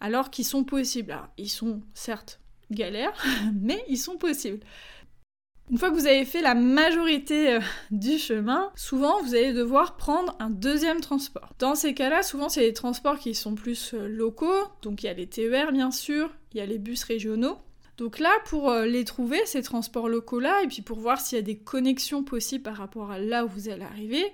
Alors 0.00 0.30
qu'ils 0.30 0.44
sont 0.44 0.64
possibles. 0.64 1.18
ils 1.36 1.48
sont 1.48 1.80
certes 1.94 2.40
galères, 2.70 3.20
mais 3.60 3.82
ils 3.88 3.98
sont 3.98 4.16
possibles. 4.16 4.60
Une 5.70 5.78
fois 5.78 5.90
que 5.90 5.94
vous 5.94 6.06
avez 6.06 6.24
fait 6.24 6.42
la 6.42 6.54
majorité 6.54 7.54
euh, 7.54 7.60
du 7.92 8.18
chemin, 8.18 8.72
souvent 8.74 9.22
vous 9.22 9.34
allez 9.34 9.52
devoir 9.52 9.96
prendre 9.96 10.34
un 10.40 10.50
deuxième 10.50 11.00
transport. 11.00 11.52
Dans 11.60 11.76
ces 11.76 11.94
cas-là, 11.94 12.22
souvent 12.22 12.48
c'est 12.48 12.62
les 12.62 12.72
transports 12.72 13.18
qui 13.18 13.34
sont 13.34 13.54
plus 13.54 13.94
euh, 13.94 14.08
locaux, 14.08 14.64
donc 14.82 15.02
il 15.02 15.06
y 15.06 15.08
a 15.08 15.12
les 15.12 15.28
TER 15.28 15.72
bien 15.72 15.92
sûr, 15.92 16.30
il 16.52 16.58
y 16.58 16.60
a 16.60 16.66
les 16.66 16.78
bus 16.78 17.04
régionaux. 17.04 17.58
Donc 17.98 18.18
là, 18.18 18.32
pour 18.46 18.70
euh, 18.70 18.86
les 18.86 19.04
trouver, 19.04 19.38
ces 19.44 19.62
transports 19.62 20.08
locaux-là, 20.08 20.62
et 20.64 20.66
puis 20.66 20.82
pour 20.82 20.98
voir 20.98 21.20
s'il 21.20 21.36
y 21.36 21.38
a 21.38 21.42
des 21.42 21.58
connexions 21.58 22.24
possibles 22.24 22.64
par 22.64 22.76
rapport 22.76 23.10
à 23.10 23.18
là 23.18 23.44
où 23.44 23.48
vous 23.48 23.68
allez 23.68 23.84
arriver, 23.84 24.24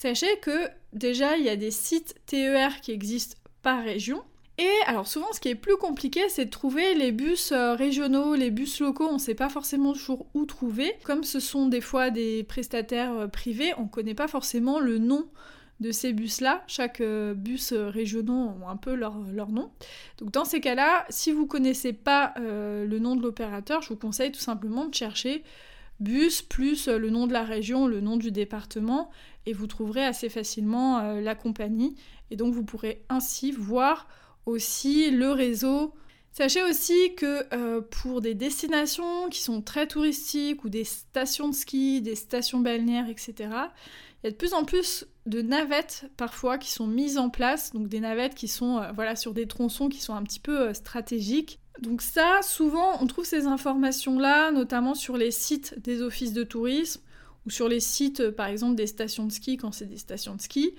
Sachez 0.00 0.38
que 0.40 0.66
déjà, 0.94 1.36
il 1.36 1.44
y 1.44 1.50
a 1.50 1.56
des 1.56 1.70
sites 1.70 2.14
TER 2.24 2.80
qui 2.80 2.90
existent 2.90 3.36
par 3.60 3.84
région. 3.84 4.22
Et 4.60 4.68
alors 4.86 5.06
souvent, 5.06 5.32
ce 5.32 5.40
qui 5.40 5.48
est 5.48 5.54
plus 5.54 5.78
compliqué, 5.78 6.28
c'est 6.28 6.44
de 6.44 6.50
trouver 6.50 6.94
les 6.94 7.12
bus 7.12 7.50
euh, 7.50 7.74
régionaux, 7.74 8.34
les 8.34 8.50
bus 8.50 8.78
locaux, 8.80 9.08
on 9.08 9.14
ne 9.14 9.18
sait 9.18 9.34
pas 9.34 9.48
forcément 9.48 9.94
toujours 9.94 10.26
où 10.34 10.44
trouver. 10.44 10.92
Comme 11.02 11.24
ce 11.24 11.40
sont 11.40 11.66
des 11.66 11.80
fois 11.80 12.10
des 12.10 12.44
prestataires 12.44 13.14
euh, 13.14 13.26
privés, 13.26 13.72
on 13.78 13.84
ne 13.84 13.88
connaît 13.88 14.14
pas 14.14 14.28
forcément 14.28 14.78
le 14.78 14.98
nom 14.98 15.26
de 15.80 15.92
ces 15.92 16.12
bus-là. 16.12 16.62
Chaque 16.66 17.00
euh, 17.00 17.32
bus 17.32 17.72
régionaux 17.72 18.52
ont 18.62 18.68
un 18.68 18.76
peu 18.76 18.94
leur, 18.94 19.16
nom. 19.48 19.70
Donc 20.18 20.30
dans 20.30 20.44
ces 20.44 20.60
cas-là, 20.60 21.06
si 21.08 21.32
vous 21.32 21.44
ne 21.44 21.48
connaissez 21.48 21.94
pas 21.94 22.34
le 22.36 22.98
nom 22.98 23.16
de 23.16 23.22
l'opérateur, 23.22 23.80
je 23.80 23.88
vous 23.88 23.96
conseille 23.96 24.30
tout 24.30 24.40
simplement 24.40 24.84
de 24.84 24.94
chercher 24.94 25.42
bus 26.00 26.42
plus 26.42 26.86
le 26.86 27.08
nom 27.08 27.26
de 27.26 27.32
la 27.32 27.44
région, 27.44 27.86
le 27.86 28.02
nom 28.02 28.18
du 28.18 28.30
département, 28.30 29.10
et 29.46 29.54
vous 29.54 29.66
trouverez 29.66 30.04
assez 30.04 30.28
facilement 30.28 31.14
la 31.18 31.34
compagnie. 31.34 31.96
Et 32.30 32.36
donc 32.36 32.52
vous 32.52 32.64
pourrez 32.64 33.02
ainsi 33.08 33.52
voir 33.52 34.06
aussi 34.46 35.10
le 35.10 35.30
réseau. 35.30 35.94
Sachez 36.32 36.62
aussi 36.62 37.14
que 37.16 37.44
euh, 37.52 37.80
pour 37.80 38.20
des 38.20 38.34
destinations 38.34 39.28
qui 39.28 39.40
sont 39.40 39.62
très 39.62 39.86
touristiques 39.86 40.64
ou 40.64 40.68
des 40.68 40.84
stations 40.84 41.48
de 41.48 41.54
ski, 41.54 42.00
des 42.02 42.14
stations 42.14 42.60
balnéaires, 42.60 43.08
etc., 43.08 43.34
il 44.22 44.26
y 44.26 44.28
a 44.28 44.30
de 44.30 44.36
plus 44.36 44.52
en 44.52 44.64
plus 44.64 45.06
de 45.26 45.42
navettes 45.42 46.04
parfois 46.16 46.58
qui 46.58 46.70
sont 46.70 46.86
mises 46.86 47.18
en 47.18 47.30
place, 47.30 47.72
donc 47.72 47.88
des 47.88 48.00
navettes 48.00 48.34
qui 48.34 48.48
sont 48.48 48.78
euh, 48.78 48.92
voilà, 48.94 49.16
sur 49.16 49.34
des 49.34 49.46
tronçons 49.46 49.88
qui 49.88 50.00
sont 50.00 50.14
un 50.14 50.22
petit 50.22 50.40
peu 50.40 50.72
stratégiques. 50.74 51.58
Donc 51.80 52.02
ça, 52.02 52.40
souvent, 52.42 53.02
on 53.02 53.06
trouve 53.06 53.24
ces 53.24 53.46
informations-là, 53.46 54.52
notamment 54.52 54.94
sur 54.94 55.16
les 55.16 55.30
sites 55.30 55.78
des 55.82 56.02
offices 56.02 56.32
de 56.32 56.42
tourisme 56.42 57.00
ou 57.46 57.50
sur 57.50 57.68
les 57.68 57.80
sites, 57.80 58.20
euh, 58.20 58.32
par 58.32 58.46
exemple, 58.46 58.74
des 58.74 58.86
stations 58.86 59.26
de 59.26 59.32
ski 59.32 59.56
quand 59.56 59.72
c'est 59.72 59.86
des 59.86 59.96
stations 59.96 60.34
de 60.34 60.40
ski. 60.40 60.74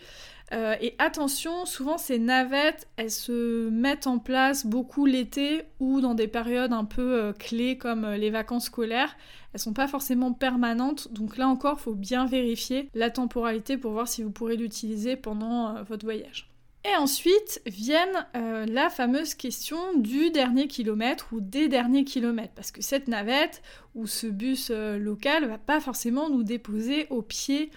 Euh, 0.54 0.76
et 0.82 0.96
attention, 1.00 1.66
souvent 1.66 1.98
ces 1.98 2.20
navettes, 2.20 2.88
elles 2.98 3.12
se 3.12 3.70
mettent 3.70 4.08
en 4.08 4.20
place 4.20 4.66
beaucoup 4.66 5.06
l'été 5.06 5.64
ou 5.80 6.02
dans 6.02 6.14
des 6.14 6.28
périodes 6.28 6.74
un 6.74 6.86
peu 6.86 7.22
euh, 7.22 7.34
clés 7.34 7.78
comme 7.78 8.06
les 8.06 8.30
vacances 8.30 8.66
scolaires. 8.66 9.16
Elles 9.54 9.60
sont 9.60 9.74
pas 9.74 9.88
forcément 9.88 10.34
permanentes, 10.34 11.12
donc 11.14 11.38
là 11.38 11.48
encore, 11.48 11.78
il 11.80 11.84
faut 11.84 11.96
bien 11.96 12.26
vérifier 12.26 12.90
la 12.94 13.10
temporalité 13.10 13.78
pour 13.78 13.92
voir 13.92 14.08
si 14.08 14.24
vous 14.24 14.32
pourrez 14.32 14.56
l'utiliser 14.58 15.16
pendant 15.16 15.84
votre 15.84 16.06
voyage. 16.06 16.52
Et 16.84 16.96
ensuite 16.96 17.62
viennent 17.68 18.26
euh, 18.36 18.66
la 18.66 18.90
fameuse 18.90 19.36
question 19.36 19.78
du 19.98 20.32
dernier 20.32 20.68
kilomètre 20.68 21.28
ou 21.32 21.40
des 21.40 21.68
derniers 21.68 22.06
kilomètres, 22.06 22.54
parce 22.56 22.72
que 22.72 22.82
cette 22.82 23.08
navette 23.08 23.62
ou 23.94 24.08
ce 24.08 24.26
bus 24.26 24.72
euh, 24.72 24.98
local 24.98 25.46
va 25.46 25.60
pas 25.60 25.80
forcément 25.80 26.28
nous 26.30 26.42
déposer 26.42 27.06
au 27.12 27.22
pied 27.22 27.70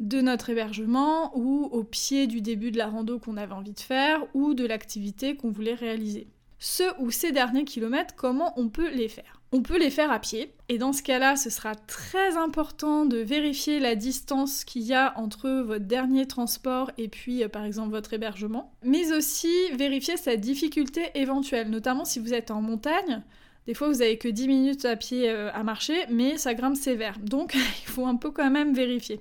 de 0.00 0.20
notre 0.20 0.50
hébergement 0.50 1.36
ou 1.36 1.68
au 1.72 1.82
pied 1.84 2.26
du 2.26 2.40
début 2.40 2.70
de 2.70 2.78
la 2.78 2.86
rando 2.86 3.18
qu'on 3.18 3.36
avait 3.36 3.52
envie 3.52 3.72
de 3.72 3.80
faire 3.80 4.24
ou 4.34 4.54
de 4.54 4.66
l'activité 4.66 5.36
qu'on 5.36 5.50
voulait 5.50 5.74
réaliser. 5.74 6.28
ce 6.60 6.82
ou 7.00 7.10
ces 7.10 7.30
derniers 7.30 7.64
kilomètres, 7.64 8.14
comment 8.16 8.52
on 8.56 8.68
peut 8.68 8.90
les 8.90 9.08
faire? 9.08 9.40
On 9.52 9.62
peut 9.62 9.78
les 9.78 9.90
faire 9.90 10.10
à 10.10 10.18
pied, 10.18 10.52
et 10.68 10.76
dans 10.76 10.92
ce 10.92 11.02
cas-là, 11.02 11.36
ce 11.36 11.48
sera 11.48 11.74
très 11.74 12.36
important 12.36 13.06
de 13.06 13.16
vérifier 13.16 13.80
la 13.80 13.94
distance 13.94 14.64
qu'il 14.64 14.82
y 14.82 14.92
a 14.92 15.18
entre 15.18 15.48
votre 15.48 15.86
dernier 15.86 16.26
transport 16.26 16.90
et 16.98 17.08
puis 17.08 17.42
euh, 17.42 17.48
par 17.48 17.64
exemple 17.64 17.90
votre 17.90 18.12
hébergement, 18.12 18.74
mais 18.82 19.10
aussi 19.12 19.52
vérifier 19.74 20.18
sa 20.18 20.36
difficulté 20.36 21.10
éventuelle, 21.14 21.70
notamment 21.70 22.04
si 22.04 22.18
vous 22.18 22.34
êtes 22.34 22.50
en 22.50 22.60
montagne. 22.60 23.22
Des 23.66 23.74
fois, 23.74 23.88
vous 23.88 24.02
avez 24.02 24.18
que 24.18 24.28
10 24.28 24.48
minutes 24.48 24.84
à 24.84 24.96
pied 24.96 25.30
euh, 25.30 25.50
à 25.52 25.62
marcher, 25.62 25.96
mais 26.10 26.38
ça 26.38 26.54
grimpe 26.54 26.76
sévère. 26.76 27.18
Donc, 27.18 27.54
il 27.54 27.86
faut 27.86 28.06
un 28.06 28.16
peu 28.16 28.30
quand 28.30 28.50
même 28.50 28.74
vérifier. 28.74 29.20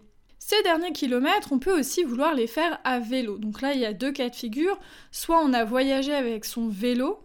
Ces 0.50 0.64
derniers 0.64 0.94
kilomètres, 0.94 1.50
on 1.52 1.60
peut 1.60 1.78
aussi 1.78 2.06
vouloir 2.06 2.34
les 2.34 2.48
faire 2.48 2.80
à 2.86 3.00
vélo. 3.00 3.38
Donc 3.38 3.62
là, 3.62 3.74
il 3.74 3.82
y 3.82 3.86
a 3.86 3.92
deux 3.92 4.14
cas 4.14 4.30
de 4.30 4.36
figure. 4.36 4.80
Soit 5.12 5.42
on 5.44 5.52
a 5.52 5.66
voyagé 5.66 6.14
avec 6.14 6.46
son 6.46 6.70
vélo, 6.70 7.20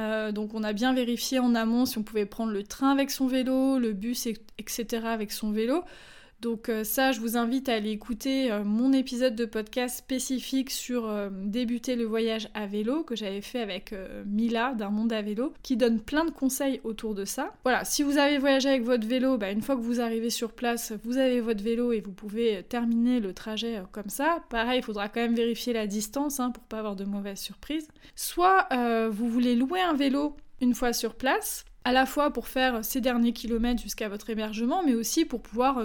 euh, 0.00 0.32
donc 0.32 0.52
on 0.52 0.64
a 0.64 0.72
bien 0.72 0.92
vérifié 0.92 1.38
en 1.38 1.54
amont 1.54 1.86
si 1.86 1.96
on 1.96 2.02
pouvait 2.02 2.26
prendre 2.26 2.50
le 2.50 2.64
train 2.64 2.90
avec 2.90 3.12
son 3.12 3.28
vélo, 3.28 3.78
le 3.78 3.92
bus, 3.92 4.26
etc. 4.58 5.06
avec 5.06 5.30
son 5.30 5.52
vélo. 5.52 5.84
Donc 6.40 6.68
euh, 6.68 6.84
ça, 6.84 7.12
je 7.12 7.20
vous 7.20 7.36
invite 7.36 7.68
à 7.68 7.74
aller 7.74 7.90
écouter 7.90 8.52
euh, 8.52 8.62
mon 8.62 8.92
épisode 8.92 9.34
de 9.34 9.46
podcast 9.46 9.96
spécifique 9.96 10.70
sur 10.70 11.08
euh, 11.08 11.30
débuter 11.32 11.96
le 11.96 12.04
voyage 12.04 12.48
à 12.52 12.66
vélo 12.66 13.04
que 13.04 13.16
j'avais 13.16 13.40
fait 13.40 13.60
avec 13.60 13.94
Mila 14.26 14.74
d'un 14.74 14.90
monde 14.90 15.12
à 15.12 15.22
vélo, 15.22 15.54
qui 15.62 15.76
donne 15.76 16.00
plein 16.00 16.24
de 16.24 16.30
conseils 16.30 16.80
autour 16.84 17.14
de 17.14 17.24
ça. 17.24 17.54
Voilà, 17.64 17.84
si 17.84 18.02
vous 18.02 18.18
avez 18.18 18.38
voyagé 18.38 18.68
avec 18.68 18.82
votre 18.82 19.06
vélo, 19.06 19.38
bah, 19.38 19.50
une 19.50 19.62
fois 19.62 19.76
que 19.76 19.80
vous 19.80 20.00
arrivez 20.00 20.30
sur 20.30 20.52
place, 20.52 20.92
vous 21.04 21.16
avez 21.16 21.40
votre 21.40 21.62
vélo 21.62 21.92
et 21.92 22.00
vous 22.00 22.12
pouvez 22.12 22.62
terminer 22.62 23.20
le 23.20 23.32
trajet 23.32 23.82
comme 23.92 24.08
ça. 24.08 24.44
Pareil, 24.50 24.80
il 24.80 24.84
faudra 24.84 25.08
quand 25.08 25.20
même 25.20 25.34
vérifier 25.34 25.72
la 25.72 25.86
distance 25.86 26.40
hein, 26.40 26.50
pour 26.50 26.64
pas 26.64 26.78
avoir 26.78 26.96
de 26.96 27.04
mauvaises 27.04 27.40
surprises. 27.40 27.88
Soit 28.14 28.68
vous 29.10 29.28
voulez 29.28 29.54
louer 29.54 29.80
un 29.80 29.94
vélo 29.94 30.36
une 30.60 30.74
fois 30.74 30.92
sur 30.92 31.14
place, 31.14 31.64
à 31.84 31.92
la 31.92 32.06
fois 32.06 32.32
pour 32.32 32.48
faire 32.48 32.84
ces 32.84 33.00
derniers 33.00 33.32
kilomètres 33.32 33.82
jusqu'à 33.82 34.08
votre 34.08 34.30
hébergement, 34.30 34.82
mais 34.84 34.94
aussi 34.94 35.24
pour 35.24 35.40
pouvoir 35.40 35.82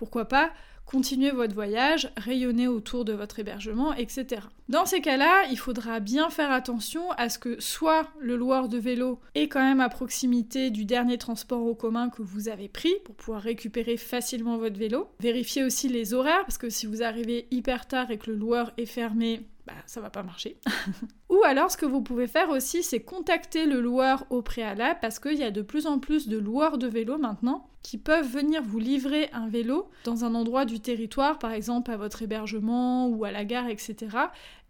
pourquoi 0.00 0.24
pas 0.24 0.50
continuer 0.86 1.30
votre 1.30 1.54
voyage, 1.54 2.10
rayonner 2.16 2.66
autour 2.66 3.04
de 3.04 3.12
votre 3.12 3.38
hébergement, 3.38 3.92
etc. 3.92 4.40
Dans 4.70 4.86
ces 4.86 5.02
cas-là, 5.02 5.44
il 5.50 5.58
faudra 5.58 6.00
bien 6.00 6.30
faire 6.30 6.50
attention 6.50 7.10
à 7.12 7.28
ce 7.28 7.38
que 7.38 7.60
soit 7.60 8.08
le 8.18 8.34
loueur 8.34 8.68
de 8.70 8.78
vélo 8.78 9.20
est 9.34 9.48
quand 9.48 9.62
même 9.62 9.80
à 9.80 9.90
proximité 9.90 10.70
du 10.70 10.86
dernier 10.86 11.18
transport 11.18 11.66
au 11.66 11.74
commun 11.74 12.08
que 12.08 12.22
vous 12.22 12.48
avez 12.48 12.68
pris 12.68 12.94
pour 13.04 13.14
pouvoir 13.14 13.42
récupérer 13.42 13.98
facilement 13.98 14.56
votre 14.56 14.78
vélo. 14.78 15.10
Vérifiez 15.20 15.64
aussi 15.64 15.88
les 15.88 16.14
horaires 16.14 16.46
parce 16.46 16.58
que 16.58 16.70
si 16.70 16.86
vous 16.86 17.02
arrivez 17.02 17.46
hyper 17.50 17.86
tard 17.86 18.10
et 18.10 18.16
que 18.16 18.30
le 18.30 18.36
loueur 18.36 18.72
est 18.78 18.86
fermé, 18.86 19.42
bah, 19.70 19.82
ça 19.86 20.00
va 20.00 20.10
pas 20.10 20.22
marcher. 20.22 20.58
Ou 21.28 21.42
alors 21.44 21.70
ce 21.70 21.76
que 21.76 21.86
vous 21.86 22.02
pouvez 22.02 22.26
faire 22.26 22.50
aussi, 22.50 22.82
c'est 22.82 23.00
contacter 23.00 23.66
le 23.66 23.80
loueur 23.80 24.24
au 24.30 24.42
préalable 24.42 24.98
parce 25.00 25.18
qu'il 25.18 25.38
y 25.38 25.44
a 25.44 25.50
de 25.50 25.62
plus 25.62 25.86
en 25.86 25.98
plus 25.98 26.28
de 26.28 26.38
loueurs 26.38 26.78
de 26.78 26.88
vélos 26.88 27.18
maintenant 27.18 27.68
qui 27.82 27.96
peuvent 27.96 28.26
venir 28.26 28.62
vous 28.62 28.78
livrer 28.78 29.30
un 29.32 29.48
vélo 29.48 29.88
dans 30.04 30.24
un 30.24 30.34
endroit 30.34 30.64
du 30.64 30.80
territoire, 30.80 31.38
par 31.38 31.52
exemple 31.52 31.90
à 31.90 31.96
votre 31.96 32.22
hébergement 32.22 33.08
ou 33.08 33.24
à 33.24 33.30
la 33.30 33.44
gare, 33.44 33.68
etc. 33.68 34.08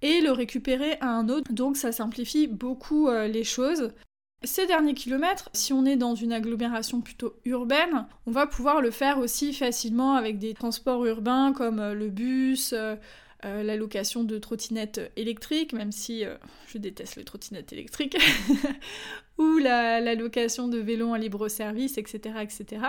et 0.02 0.20
le 0.20 0.30
récupérer 0.30 0.96
à 1.00 1.08
un 1.08 1.28
autre. 1.28 1.52
Donc 1.52 1.76
ça 1.76 1.92
simplifie 1.92 2.46
beaucoup 2.46 3.08
euh, 3.08 3.26
les 3.26 3.44
choses. 3.44 3.92
Ces 4.42 4.66
derniers 4.66 4.94
kilomètres, 4.94 5.50
si 5.52 5.72
on 5.72 5.84
est 5.84 5.96
dans 5.96 6.14
une 6.14 6.32
agglomération 6.32 7.00
plutôt 7.00 7.34
urbaine, 7.44 8.06
on 8.26 8.30
va 8.30 8.46
pouvoir 8.46 8.80
le 8.80 8.90
faire 8.90 9.18
aussi 9.18 9.52
facilement 9.52 10.14
avec 10.14 10.38
des 10.38 10.54
transports 10.54 11.04
urbains 11.04 11.52
comme 11.52 11.78
euh, 11.80 11.94
le 11.94 12.08
bus, 12.08 12.74
euh, 13.44 13.62
la 13.62 13.76
location 13.76 14.22
de 14.22 14.38
trottinettes 14.38 15.12
électriques, 15.16 15.72
même 15.72 15.92
si 15.92 16.24
euh, 16.26 16.34
je 16.66 16.76
déteste 16.76 17.16
les 17.16 17.24
trottinettes 17.24 17.72
électriques, 17.72 18.18
ou 19.38 19.56
la, 19.58 20.14
location 20.14 20.68
de 20.68 20.78
vélos 20.78 21.08
en 21.08 21.14
libre 21.14 21.48
service, 21.48 21.96
etc., 21.96 22.34
etc. 22.42 22.82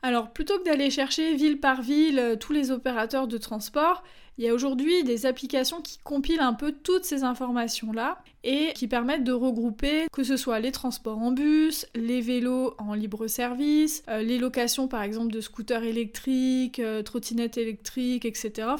Alors, 0.00 0.32
plutôt 0.32 0.58
que 0.58 0.64
d'aller 0.64 0.90
chercher 0.90 1.34
ville 1.34 1.60
par 1.60 1.82
ville 1.82 2.18
euh, 2.18 2.36
tous 2.36 2.54
les 2.54 2.70
opérateurs 2.70 3.28
de 3.28 3.36
transport, 3.36 4.02
il 4.38 4.44
y 4.44 4.48
a 4.48 4.54
aujourd'hui 4.54 5.04
des 5.04 5.26
applications 5.26 5.82
qui 5.82 5.98
compilent 5.98 6.40
un 6.40 6.54
peu 6.54 6.72
toutes 6.72 7.04
ces 7.04 7.22
informations-là 7.22 8.22
et 8.44 8.72
qui 8.74 8.88
permettent 8.88 9.24
de 9.24 9.32
regrouper 9.32 10.06
que 10.10 10.24
ce 10.24 10.36
soit 10.36 10.58
les 10.58 10.72
transports 10.72 11.18
en 11.18 11.32
bus, 11.32 11.86
les 11.94 12.20
vélos 12.20 12.74
en 12.78 12.94
libre 12.94 13.28
service, 13.28 14.02
les 14.08 14.38
locations 14.38 14.88
par 14.88 15.02
exemple 15.02 15.32
de 15.32 15.40
scooters 15.40 15.84
électriques, 15.84 16.82
trottinettes 17.04 17.58
électriques, 17.58 18.24
etc. 18.24 18.74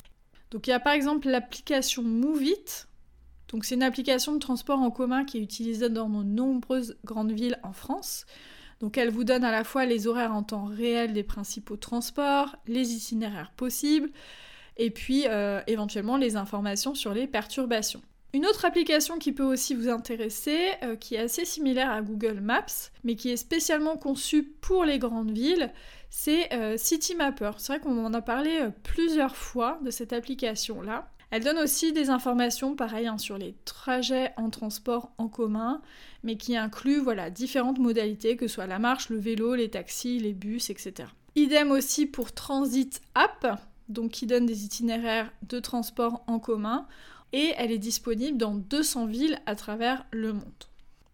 Donc 0.54 0.68
il 0.68 0.70
y 0.70 0.73
a 0.73 0.78
par 0.78 0.92
exemple 0.92 1.28
l'application 1.28 2.04
Moveit. 2.04 2.87
Donc 3.49 3.64
c'est 3.64 3.75
une 3.75 3.82
application 3.82 4.32
de 4.34 4.38
transport 4.38 4.78
en 4.78 4.92
commun 4.92 5.25
qui 5.25 5.38
est 5.38 5.40
utilisée 5.40 5.88
dans 5.88 6.08
de 6.08 6.23
nombreuses 6.23 6.96
grandes 7.04 7.32
villes 7.32 7.58
en 7.64 7.73
France. 7.73 8.25
Donc 8.78 8.96
elle 8.96 9.11
vous 9.11 9.25
donne 9.25 9.42
à 9.42 9.50
la 9.50 9.64
fois 9.64 9.84
les 9.84 10.06
horaires 10.06 10.32
en 10.32 10.44
temps 10.44 10.66
réel 10.66 11.12
des 11.12 11.25
principaux 11.25 11.76
transports, 11.76 12.54
les 12.68 12.92
itinéraires 12.92 13.50
possibles, 13.56 14.11
et 14.76 14.90
puis 14.90 15.25
euh, 15.26 15.61
éventuellement 15.66 16.16
les 16.16 16.37
informations 16.37 16.94
sur 16.94 17.14
les 17.14 17.26
perturbations. 17.26 18.02
Une 18.35 18.47
autre 18.47 18.64
application 18.64 19.21
qui 19.21 19.31
peut 19.31 19.45
aussi 19.45 19.76
vous 19.76 19.88
intéresser, 19.88 20.73
euh, 20.83 20.97
qui 20.97 21.14
est 21.14 21.21
assez 21.21 21.45
similaire 21.45 21.88
à 21.88 22.03
Google 22.03 22.41
Maps, 22.41 22.91
mais 23.05 23.14
qui 23.14 23.31
est 23.31 23.37
spécialement 23.37 23.97
conçue 23.97 24.43
pour 24.43 24.85
les 24.85 24.99
grandes 24.99 25.31
villes, 25.31 25.73
c'est 26.11 26.53
euh, 26.53 26.76
CityMapper. 26.76 27.53
C'est 27.59 27.75
vrai 27.75 27.81
qu'on 27.81 28.05
en 28.05 28.12
a 28.12 28.21
parlé 28.21 28.59
euh, 28.61 28.71
plusieurs 28.83 29.37
fois 29.37 29.79
de 29.85 29.91
cette 29.93 30.12
application-là. 30.12 31.09
Elle 31.31 31.45
donne 31.45 31.59
aussi 31.59 31.93
des 31.93 32.11
informations, 32.11 32.75
pareil, 32.75 33.07
hein, 33.07 33.19
sur 33.19 33.38
les 33.38 33.55
trajets 33.64 34.33
en 34.37 34.50
transport 34.50 35.12
en 35.17 35.29
commun, 35.29 35.81
mais 36.25 36.37
qui 36.37 36.57
inclut 36.57 36.99
voilà, 36.99 37.31
différentes 37.31 37.79
modalités, 37.79 38.37
que 38.37 38.49
ce 38.49 38.55
soit 38.55 38.67
la 38.67 38.81
marche, 38.81 39.11
le 39.11 39.19
vélo, 39.19 39.55
les 39.55 39.71
taxis, 39.71 40.19
les 40.19 40.33
bus, 40.33 40.71
etc. 40.71 41.09
Idem 41.37 41.71
aussi 41.71 42.05
pour 42.05 42.33
Transit 42.33 43.00
App, 43.14 43.61
donc 43.88 44.11
qui 44.11 44.26
donne 44.26 44.47
des 44.47 44.64
itinéraires 44.64 45.31
de 45.49 45.61
transport 45.61 46.25
en 46.26 46.41
commun 46.41 46.88
et 47.35 47.53
elle 47.59 47.73
est 47.73 47.79
disponible 47.79 48.38
dans 48.38 48.55
200 48.55 49.07
villes 49.07 49.41
à 49.45 49.57
travers 49.57 50.07
le 50.12 50.33
monde. 50.33 50.64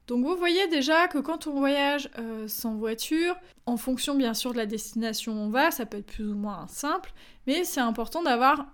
Donc 0.07 0.27
vous 0.27 0.37
voyez 0.37 0.69
déjà 0.69 1.09
que 1.09 1.17
quand 1.17 1.47
on 1.47 1.59
voyage 1.59 2.11
euh, 2.19 2.47
sans 2.47 2.75
voiture, 2.75 3.37
en 3.65 3.79
fonction 3.79 4.15
bien 4.15 4.35
sûr 4.35 4.53
de 4.53 4.59
la 4.59 4.67
destination 4.67 5.33
où 5.33 5.37
on 5.37 5.49
va, 5.49 5.71
ça 5.71 5.87
peut 5.87 5.97
être 5.97 6.13
plus 6.13 6.29
ou 6.29 6.35
moins 6.35 6.67
simple, 6.69 7.15
mais 7.47 7.65
c'est 7.65 7.81
important 7.81 8.23
d'avoir 8.23 8.67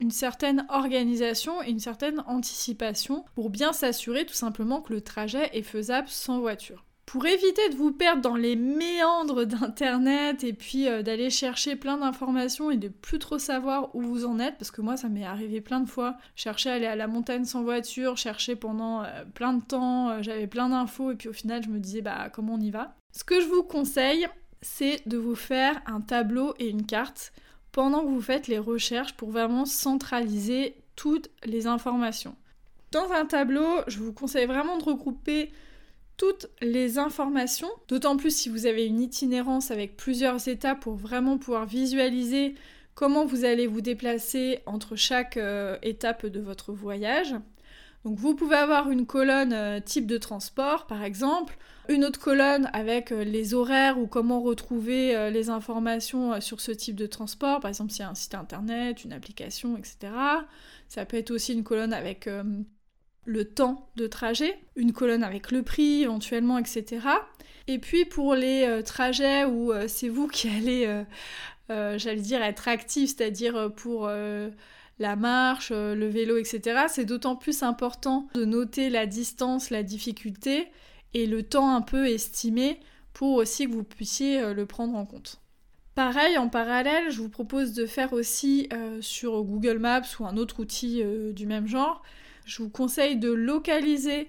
une 0.00 0.10
certaine 0.10 0.66
organisation 0.70 1.62
et 1.62 1.70
une 1.70 1.78
certaine 1.78 2.24
anticipation 2.26 3.26
pour 3.34 3.50
bien 3.50 3.74
s'assurer 3.74 4.24
tout 4.24 4.34
simplement 4.34 4.80
que 4.80 4.94
le 4.94 5.02
trajet 5.02 5.50
est 5.52 5.62
faisable 5.62 6.08
sans 6.08 6.40
voiture. 6.40 6.86
Pour 7.06 7.26
éviter 7.26 7.68
de 7.68 7.76
vous 7.76 7.92
perdre 7.92 8.22
dans 8.22 8.34
les 8.34 8.56
méandres 8.56 9.44
d'Internet 9.44 10.42
et 10.42 10.52
puis 10.52 10.88
euh, 10.88 11.02
d'aller 11.02 11.30
chercher 11.30 11.76
plein 11.76 11.98
d'informations 11.98 12.70
et 12.70 12.76
de 12.76 12.88
plus 12.88 13.18
trop 13.18 13.38
savoir 13.38 13.94
où 13.94 14.00
vous 14.00 14.24
en 14.24 14.38
êtes, 14.38 14.56
parce 14.58 14.70
que 14.70 14.80
moi 14.80 14.96
ça 14.96 15.08
m'est 15.08 15.24
arrivé 15.24 15.60
plein 15.60 15.80
de 15.80 15.88
fois, 15.88 16.16
chercher 16.34 16.70
à 16.70 16.74
aller 16.74 16.86
à 16.86 16.96
la 16.96 17.06
montagne 17.06 17.44
sans 17.44 17.62
voiture, 17.62 18.16
chercher 18.16 18.56
pendant 18.56 19.02
euh, 19.02 19.24
plein 19.34 19.52
de 19.52 19.62
temps, 19.62 20.08
euh, 20.10 20.22
j'avais 20.22 20.46
plein 20.46 20.70
d'infos 20.70 21.12
et 21.12 21.14
puis 21.14 21.28
au 21.28 21.32
final 21.32 21.62
je 21.62 21.68
me 21.68 21.78
disais 21.78 22.00
bah 22.00 22.30
comment 22.30 22.54
on 22.54 22.60
y 22.60 22.70
va? 22.70 22.96
Ce 23.12 23.22
que 23.22 23.40
je 23.40 23.46
vous 23.46 23.62
conseille, 23.62 24.26
c'est 24.62 25.06
de 25.06 25.18
vous 25.18 25.36
faire 25.36 25.80
un 25.86 26.00
tableau 26.00 26.54
et 26.58 26.68
une 26.68 26.86
carte 26.86 27.32
pendant 27.70 28.00
que 28.00 28.08
vous 28.08 28.22
faites 28.22 28.48
les 28.48 28.58
recherches 28.58 29.12
pour 29.12 29.30
vraiment 29.30 29.66
centraliser 29.66 30.76
toutes 30.96 31.28
les 31.44 31.66
informations. 31.66 32.34
Dans 32.92 33.10
un 33.12 33.26
tableau, 33.26 33.66
je 33.88 33.98
vous 33.98 34.12
conseille 34.12 34.46
vraiment 34.46 34.78
de 34.78 34.84
regrouper 34.84 35.50
toutes 36.16 36.46
les 36.60 36.98
informations, 36.98 37.68
d'autant 37.88 38.16
plus 38.16 38.34
si 38.34 38.48
vous 38.48 38.66
avez 38.66 38.86
une 38.86 39.00
itinérance 39.00 39.70
avec 39.70 39.96
plusieurs 39.96 40.46
étapes 40.48 40.80
pour 40.80 40.94
vraiment 40.94 41.38
pouvoir 41.38 41.66
visualiser 41.66 42.54
comment 42.94 43.24
vous 43.24 43.44
allez 43.44 43.66
vous 43.66 43.80
déplacer 43.80 44.60
entre 44.66 44.96
chaque 44.96 45.36
euh, 45.36 45.76
étape 45.82 46.26
de 46.26 46.40
votre 46.40 46.72
voyage. 46.72 47.34
Donc 48.04 48.18
vous 48.18 48.34
pouvez 48.34 48.56
avoir 48.56 48.90
une 48.90 49.06
colonne 49.06 49.52
euh, 49.52 49.80
type 49.80 50.06
de 50.06 50.18
transport 50.18 50.86
par 50.86 51.02
exemple, 51.02 51.56
une 51.88 52.04
autre 52.04 52.20
colonne 52.20 52.70
avec 52.72 53.10
euh, 53.10 53.24
les 53.24 53.54
horaires 53.54 53.98
ou 53.98 54.06
comment 54.06 54.40
retrouver 54.40 55.30
les 55.30 55.50
informations 55.50 56.40
sur 56.40 56.60
ce 56.60 56.70
type 56.70 56.96
de 56.96 57.06
transport, 57.06 57.60
par 57.60 57.68
exemple 57.68 57.90
s'il 57.92 58.02
y 58.02 58.04
a 58.04 58.10
un 58.10 58.14
site 58.14 58.34
internet, 58.34 59.04
une 59.04 59.12
application, 59.12 59.76
etc. 59.76 60.12
Ça 60.88 61.04
peut 61.06 61.16
être 61.16 61.30
aussi 61.30 61.54
une 61.54 61.64
colonne 61.64 61.92
avec 61.92 62.28
le 63.24 63.44
temps 63.44 63.88
de 63.96 64.06
trajet, 64.06 64.58
une 64.76 64.92
colonne 64.92 65.22
avec 65.22 65.50
le 65.50 65.62
prix 65.62 66.02
éventuellement, 66.02 66.58
etc. 66.58 67.00
Et 67.66 67.78
puis 67.78 68.04
pour 68.04 68.34
les 68.34 68.64
euh, 68.64 68.82
trajets 68.82 69.44
où 69.44 69.72
euh, 69.72 69.86
c'est 69.88 70.08
vous 70.08 70.28
qui 70.28 70.48
allez, 70.48 70.86
euh, 71.70 71.98
j'allais 71.98 72.20
dire, 72.20 72.42
être 72.42 72.68
actif, 72.68 73.14
c'est-à-dire 73.16 73.72
pour 73.74 74.08
la 74.98 75.16
marche, 75.16 75.72
le 75.72 76.06
vélo, 76.06 76.36
etc., 76.36 76.84
c'est 76.88 77.04
d'autant 77.04 77.36
plus 77.36 77.62
important 77.62 78.28
de 78.34 78.44
noter 78.44 78.90
la 78.90 79.06
distance, 79.06 79.70
la 79.70 79.82
difficulté 79.82 80.68
et 81.14 81.26
le 81.26 81.42
temps 81.42 81.74
un 81.74 81.80
peu 81.80 82.06
estimé 82.06 82.80
pour 83.12 83.34
aussi 83.34 83.66
que 83.66 83.72
vous 83.72 83.84
puissiez 83.84 84.52
le 84.52 84.66
prendre 84.66 84.96
en 84.96 85.06
compte. 85.06 85.40
Pareil, 85.94 86.36
en 86.38 86.48
parallèle, 86.48 87.10
je 87.10 87.20
vous 87.20 87.28
propose 87.28 87.72
de 87.72 87.86
faire 87.86 88.12
aussi 88.12 88.68
sur 89.00 89.42
Google 89.42 89.78
Maps 89.78 90.02
ou 90.20 90.26
un 90.26 90.36
autre 90.36 90.60
outil 90.60 91.02
du 91.32 91.46
même 91.46 91.66
genre, 91.66 92.02
je 92.44 92.62
vous 92.62 92.70
conseille 92.70 93.16
de 93.16 93.30
localiser 93.30 94.28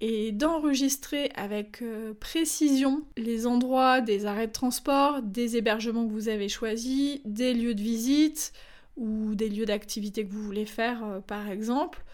et 0.00 0.32
d'enregistrer 0.32 1.30
avec 1.34 1.80
euh, 1.82 2.12
précision 2.14 3.02
les 3.16 3.46
endroits 3.46 4.00
des 4.00 4.26
arrêts 4.26 4.46
de 4.46 4.52
transport, 4.52 5.22
des 5.22 5.56
hébergements 5.56 6.06
que 6.06 6.12
vous 6.12 6.28
avez 6.28 6.48
choisis, 6.48 7.20
des 7.24 7.54
lieux 7.54 7.74
de 7.74 7.80
visite 7.80 8.52
ou 8.96 9.34
des 9.34 9.48
lieux 9.48 9.64
d'activité 9.64 10.26
que 10.26 10.32
vous 10.32 10.42
voulez 10.42 10.66
faire 10.66 11.02
euh, 11.04 11.20
par 11.20 11.48
exemple, 11.48 12.04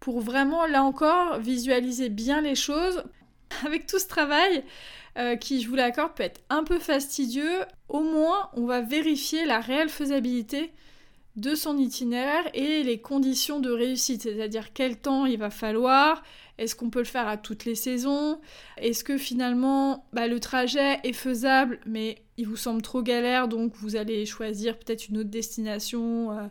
pour 0.00 0.20
vraiment 0.20 0.66
là 0.66 0.82
encore 0.82 1.38
visualiser 1.38 2.08
bien 2.08 2.40
les 2.40 2.56
choses. 2.56 3.04
Avec 3.66 3.86
tout 3.86 3.98
ce 3.98 4.06
travail, 4.06 4.64
euh, 5.18 5.36
qui 5.36 5.60
je 5.60 5.68
vous 5.68 5.74
l'accorde 5.74 6.14
peut 6.14 6.22
être 6.22 6.40
un 6.50 6.64
peu 6.64 6.78
fastidieux, 6.78 7.60
au 7.88 8.00
moins 8.00 8.50
on 8.54 8.64
va 8.64 8.80
vérifier 8.80 9.44
la 9.44 9.60
réelle 9.60 9.88
faisabilité 9.88 10.72
de 11.40 11.54
son 11.54 11.78
itinéraire 11.78 12.44
et 12.54 12.82
les 12.82 13.00
conditions 13.00 13.60
de 13.60 13.70
réussite, 13.70 14.22
c'est-à-dire 14.22 14.72
quel 14.72 14.98
temps 14.98 15.24
il 15.24 15.38
va 15.38 15.50
falloir, 15.50 16.22
est-ce 16.58 16.76
qu'on 16.76 16.90
peut 16.90 16.98
le 16.98 17.06
faire 17.06 17.26
à 17.26 17.38
toutes 17.38 17.64
les 17.64 17.74
saisons, 17.74 18.40
est-ce 18.76 19.02
que 19.02 19.16
finalement 19.16 20.06
bah, 20.12 20.28
le 20.28 20.38
trajet 20.38 21.00
est 21.02 21.14
faisable 21.14 21.80
mais 21.86 22.22
il 22.36 22.46
vous 22.46 22.56
semble 22.56 22.82
trop 22.82 23.02
galère 23.02 23.48
donc 23.48 23.74
vous 23.76 23.96
allez 23.96 24.26
choisir 24.26 24.78
peut-être 24.78 25.08
une 25.08 25.18
autre 25.18 25.30
destination 25.30 26.32
euh, 26.32 26.46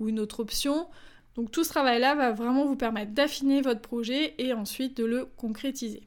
ou 0.00 0.08
une 0.08 0.18
autre 0.18 0.40
option. 0.40 0.88
Donc 1.36 1.50
tout 1.50 1.64
ce 1.64 1.70
travail-là 1.70 2.14
va 2.14 2.32
vraiment 2.32 2.66
vous 2.66 2.76
permettre 2.76 3.12
d'affiner 3.12 3.62
votre 3.62 3.80
projet 3.80 4.34
et 4.38 4.52
ensuite 4.52 4.96
de 4.96 5.04
le 5.04 5.26
concrétiser. 5.36 6.02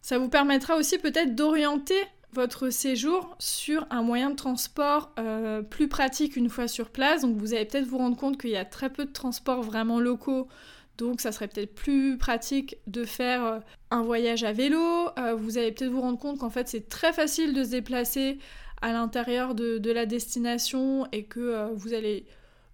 Ça 0.00 0.18
vous 0.18 0.30
permettra 0.30 0.76
aussi 0.76 0.98
peut-être 0.98 1.34
d'orienter 1.34 2.02
votre 2.32 2.70
séjour 2.70 3.34
sur 3.38 3.86
un 3.90 4.02
moyen 4.02 4.30
de 4.30 4.36
transport 4.36 5.12
euh, 5.18 5.62
plus 5.62 5.88
pratique 5.88 6.36
une 6.36 6.48
fois 6.48 6.68
sur 6.68 6.90
place. 6.90 7.22
Donc 7.22 7.36
vous 7.36 7.54
allez 7.54 7.64
peut-être 7.64 7.86
vous 7.86 7.98
rendre 7.98 8.16
compte 8.16 8.40
qu'il 8.40 8.50
y 8.50 8.56
a 8.56 8.64
très 8.64 8.90
peu 8.90 9.04
de 9.04 9.12
transports 9.12 9.62
vraiment 9.62 10.00
locaux. 10.00 10.48
Donc 10.96 11.20
ça 11.20 11.32
serait 11.32 11.48
peut-être 11.48 11.74
plus 11.74 12.18
pratique 12.18 12.76
de 12.86 13.04
faire 13.04 13.44
euh, 13.44 13.58
un 13.90 14.02
voyage 14.02 14.44
à 14.44 14.52
vélo. 14.52 15.08
Euh, 15.18 15.34
vous 15.34 15.58
allez 15.58 15.72
peut-être 15.72 15.90
vous 15.90 16.00
rendre 16.00 16.18
compte 16.18 16.38
qu'en 16.38 16.50
fait 16.50 16.68
c'est 16.68 16.88
très 16.88 17.12
facile 17.12 17.52
de 17.52 17.64
se 17.64 17.70
déplacer 17.70 18.38
à 18.82 18.92
l'intérieur 18.92 19.54
de, 19.54 19.90
la 19.90 20.06
destination 20.06 21.06
et 21.12 21.24
que 21.24 21.70
vous 21.74 21.92
allez 21.92 22.24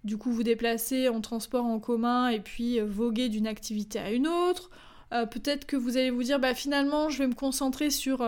du 0.05 0.17
coup 0.17 0.31
vous 0.31 0.43
déplacer 0.43 1.09
en 1.09 1.19
transport 1.19 1.65
en 1.65 1.79
commun 1.79 2.29
et 2.29 2.39
puis 2.39 2.79
voguer 2.79 3.27
d'une 3.27 3.45
activité 3.45 3.99
à 3.99 4.11
une 4.11 4.25
autre. 4.25 4.69
peut-être 5.09 5.65
que 5.65 5.75
vous 5.75 5.97
allez 5.97 6.09
vous 6.09 6.23
dire 6.23 6.39
bah 6.39 6.53
finalement 6.53 7.09
je 7.09 7.17
vais 7.17 7.27
me 7.27 7.33
concentrer 7.33 7.89
sur 7.89 8.21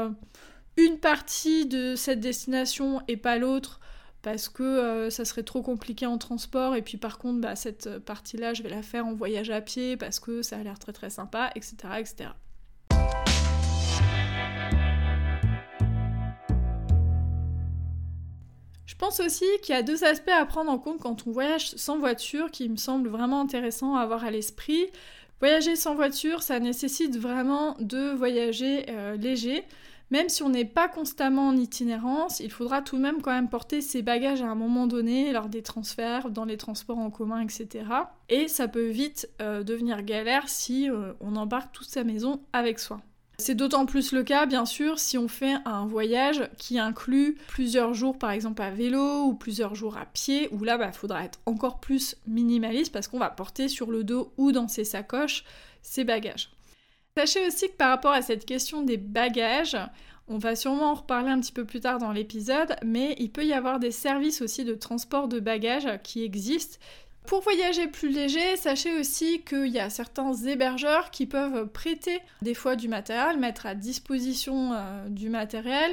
une 0.85 0.97
partie 0.97 1.65
de 1.65 1.95
cette 1.95 2.19
destination 2.19 3.01
et 3.07 3.17
pas 3.17 3.37
l'autre 3.37 3.79
parce 4.21 4.49
que 4.49 4.63
euh, 4.63 5.09
ça 5.09 5.25
serait 5.25 5.43
trop 5.43 5.61
compliqué 5.61 6.05
en 6.05 6.17
transport 6.17 6.75
et 6.75 6.81
puis 6.81 6.97
par 6.97 7.17
contre 7.17 7.39
bah, 7.39 7.55
cette 7.55 7.99
partie-là 7.99 8.53
je 8.53 8.63
vais 8.63 8.69
la 8.69 8.81
faire 8.81 9.05
en 9.05 9.13
voyage 9.13 9.49
à 9.49 9.61
pied 9.61 9.97
parce 9.97 10.19
que 10.19 10.41
ça 10.41 10.57
a 10.57 10.63
l'air 10.63 10.79
très 10.79 10.93
très 10.93 11.09
sympa, 11.09 11.51
etc. 11.55 11.75
etc. 11.99 12.29
Je 18.85 18.95
pense 18.95 19.21
aussi 19.21 19.45
qu'il 19.63 19.73
y 19.73 19.77
a 19.77 19.81
deux 19.81 20.03
aspects 20.03 20.29
à 20.29 20.45
prendre 20.45 20.69
en 20.69 20.77
compte 20.77 20.99
quand 20.99 21.25
on 21.25 21.31
voyage 21.31 21.69
sans 21.77 21.97
voiture 21.99 22.51
qui 22.51 22.67
me 22.67 22.75
semblent 22.75 23.07
vraiment 23.07 23.39
intéressants 23.39 23.95
à 23.95 24.01
avoir 24.01 24.25
à 24.25 24.31
l'esprit. 24.31 24.87
Voyager 25.39 25.77
sans 25.77 25.95
voiture, 25.95 26.43
ça 26.43 26.59
nécessite 26.59 27.17
vraiment 27.17 27.77
de 27.79 28.11
voyager 28.11 28.85
euh, 28.89 29.15
léger. 29.15 29.63
Même 30.11 30.29
si 30.29 30.41
on 30.41 30.49
n'est 30.49 30.65
pas 30.65 30.87
constamment 30.87 31.47
en 31.49 31.55
itinérance, 31.55 32.39
il 32.39 32.51
faudra 32.51 32.81
tout 32.81 32.97
de 32.97 33.01
même 33.01 33.21
quand 33.21 33.31
même 33.31 33.49
porter 33.49 33.81
ses 33.81 34.01
bagages 34.01 34.41
à 34.41 34.47
un 34.47 34.55
moment 34.55 34.87
donné 34.87 35.31
lors 35.31 35.49
des 35.49 35.61
transferts, 35.61 36.31
dans 36.31 36.45
les 36.45 36.57
transports 36.57 36.97
en 36.97 37.11
commun, 37.11 37.41
etc. 37.41 37.85
Et 38.29 38.47
ça 38.47 38.67
peut 38.67 38.87
vite 38.87 39.29
euh, 39.41 39.63
devenir 39.63 40.01
galère 40.01 40.49
si 40.49 40.89
euh, 40.89 41.13
on 41.21 41.35
embarque 41.35 41.71
toute 41.71 41.89
sa 41.89 42.03
maison 42.03 42.41
avec 42.53 42.79
soi. 42.79 43.01
C'est 43.39 43.55
d'autant 43.55 43.85
plus 43.85 44.11
le 44.11 44.23
cas, 44.23 44.45
bien 44.45 44.65
sûr, 44.65 44.99
si 44.99 45.17
on 45.17 45.29
fait 45.29 45.55
un 45.63 45.85
voyage 45.85 46.49
qui 46.57 46.77
inclut 46.77 47.37
plusieurs 47.47 47.93
jours, 47.93 48.17
par 48.17 48.31
exemple 48.31 48.61
à 48.61 48.69
vélo, 48.69 49.23
ou 49.23 49.33
plusieurs 49.33 49.75
jours 49.75 49.95
à 49.95 50.05
pied, 50.05 50.49
où 50.51 50.65
là, 50.65 50.75
il 50.75 50.79
bah, 50.79 50.91
faudra 50.91 51.23
être 51.23 51.39
encore 51.45 51.79
plus 51.79 52.17
minimaliste 52.27 52.91
parce 52.91 53.07
qu'on 53.07 53.17
va 53.17 53.29
porter 53.29 53.69
sur 53.69 53.91
le 53.91 54.03
dos 54.03 54.33
ou 54.35 54.51
dans 54.51 54.67
ses 54.67 54.83
sacoches 54.83 55.45
ses 55.81 56.03
bagages. 56.03 56.51
Sachez 57.19 57.45
aussi 57.45 57.67
que 57.67 57.75
par 57.75 57.89
rapport 57.89 58.13
à 58.13 58.21
cette 58.21 58.45
question 58.45 58.81
des 58.81 58.95
bagages, 58.95 59.75
on 60.29 60.37
va 60.37 60.55
sûrement 60.55 60.91
en 60.91 60.93
reparler 60.93 61.31
un 61.31 61.41
petit 61.41 61.51
peu 61.51 61.65
plus 61.65 61.81
tard 61.81 61.97
dans 61.97 62.13
l'épisode, 62.13 62.77
mais 62.81 63.13
il 63.19 63.29
peut 63.29 63.43
y 63.43 63.51
avoir 63.51 63.77
des 63.77 63.91
services 63.91 64.41
aussi 64.41 64.63
de 64.63 64.73
transport 64.73 65.27
de 65.27 65.41
bagages 65.41 65.99
qui 66.01 66.23
existent. 66.23 66.77
Pour 67.27 67.41
voyager 67.41 67.87
plus 67.87 68.07
léger, 68.07 68.55
sachez 68.55 68.97
aussi 68.97 69.41
qu'il 69.41 69.67
y 69.67 69.79
a 69.79 69.89
certains 69.89 70.33
hébergeurs 70.33 71.11
qui 71.11 71.25
peuvent 71.25 71.67
prêter 71.67 72.21
des 72.41 72.53
fois 72.53 72.77
du 72.77 72.87
matériel, 72.87 73.37
mettre 73.37 73.65
à 73.65 73.75
disposition 73.75 74.71
euh, 74.71 75.09
du 75.09 75.27
matériel. 75.27 75.91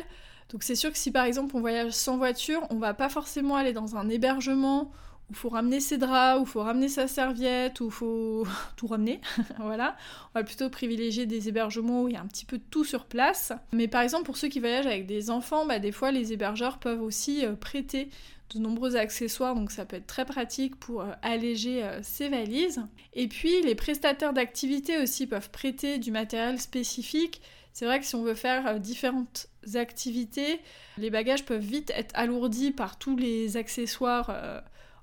Donc 0.50 0.62
c'est 0.62 0.76
sûr 0.76 0.92
que 0.92 0.98
si 0.98 1.10
par 1.10 1.24
exemple 1.24 1.56
on 1.56 1.60
voyage 1.60 1.90
sans 1.90 2.18
voiture, 2.18 2.64
on 2.70 2.76
va 2.76 2.94
pas 2.94 3.08
forcément 3.08 3.56
aller 3.56 3.72
dans 3.72 3.96
un 3.96 4.08
hébergement 4.08 4.92
où 5.28 5.32
il 5.32 5.36
faut 5.36 5.48
ramener 5.48 5.80
ses 5.80 5.98
draps, 5.98 6.40
où 6.40 6.44
il 6.44 6.48
faut 6.48 6.62
ramener 6.62 6.88
sa 6.88 7.08
serviette, 7.08 7.80
où 7.80 7.86
il 7.86 7.90
faut 7.90 8.46
tout 8.76 8.86
ramener. 8.86 9.20
voilà. 9.58 9.96
On 10.34 10.38
va 10.38 10.44
plutôt 10.44 10.70
privilégier 10.70 11.26
des 11.26 11.48
hébergements 11.48 12.02
où 12.04 12.08
il 12.08 12.14
y 12.14 12.16
a 12.16 12.20
un 12.20 12.26
petit 12.26 12.44
peu 12.44 12.60
tout 12.70 12.84
sur 12.84 13.06
place. 13.06 13.52
Mais 13.72 13.88
par 13.88 14.02
exemple, 14.02 14.24
pour 14.24 14.36
ceux 14.36 14.48
qui 14.48 14.60
voyagent 14.60 14.86
avec 14.86 15.06
des 15.06 15.30
enfants, 15.30 15.66
bah, 15.66 15.78
des 15.78 15.92
fois 15.92 16.12
les 16.12 16.32
hébergeurs 16.32 16.78
peuvent 16.78 17.02
aussi 17.02 17.44
euh, 17.44 17.54
prêter 17.54 18.08
de 18.54 18.60
nombreux 18.60 18.94
accessoires, 18.94 19.56
donc 19.56 19.72
ça 19.72 19.84
peut 19.84 19.96
être 19.96 20.06
très 20.06 20.24
pratique 20.24 20.76
pour 20.76 21.00
euh, 21.00 21.10
alléger 21.22 21.82
euh, 21.82 22.00
ses 22.02 22.28
valises. 22.28 22.80
Et 23.12 23.26
puis 23.26 23.62
les 23.62 23.74
prestataires 23.74 24.32
d'activités 24.32 24.98
aussi 24.98 25.26
peuvent 25.26 25.50
prêter 25.50 25.98
du 25.98 26.12
matériel 26.12 26.60
spécifique. 26.60 27.42
C'est 27.72 27.84
vrai 27.84 27.98
que 27.98 28.06
si 28.06 28.14
on 28.14 28.22
veut 28.22 28.34
faire 28.34 28.78
différentes 28.80 29.48
activités, 29.74 30.60
les 30.96 31.10
bagages 31.10 31.44
peuvent 31.44 31.60
vite 31.60 31.90
être 31.94 32.12
alourdis 32.14 32.70
par 32.70 32.98
tous 32.98 33.16
les 33.16 33.58
accessoires 33.58 34.30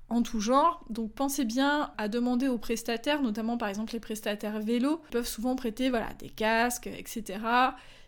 en 0.08 0.22
tout 0.22 0.40
genre. 0.40 0.84
Donc 0.90 1.12
pensez 1.12 1.44
bien 1.44 1.92
à 1.98 2.08
demander 2.08 2.48
aux 2.48 2.58
prestataires, 2.58 3.22
notamment 3.22 3.56
par 3.56 3.68
exemple 3.68 3.92
les 3.92 4.00
prestataires 4.00 4.60
vélo, 4.60 5.00
peuvent 5.10 5.26
souvent 5.26 5.56
prêter 5.56 5.90
voilà, 5.90 6.12
des 6.18 6.28
casques, 6.28 6.86
etc. 6.86 7.38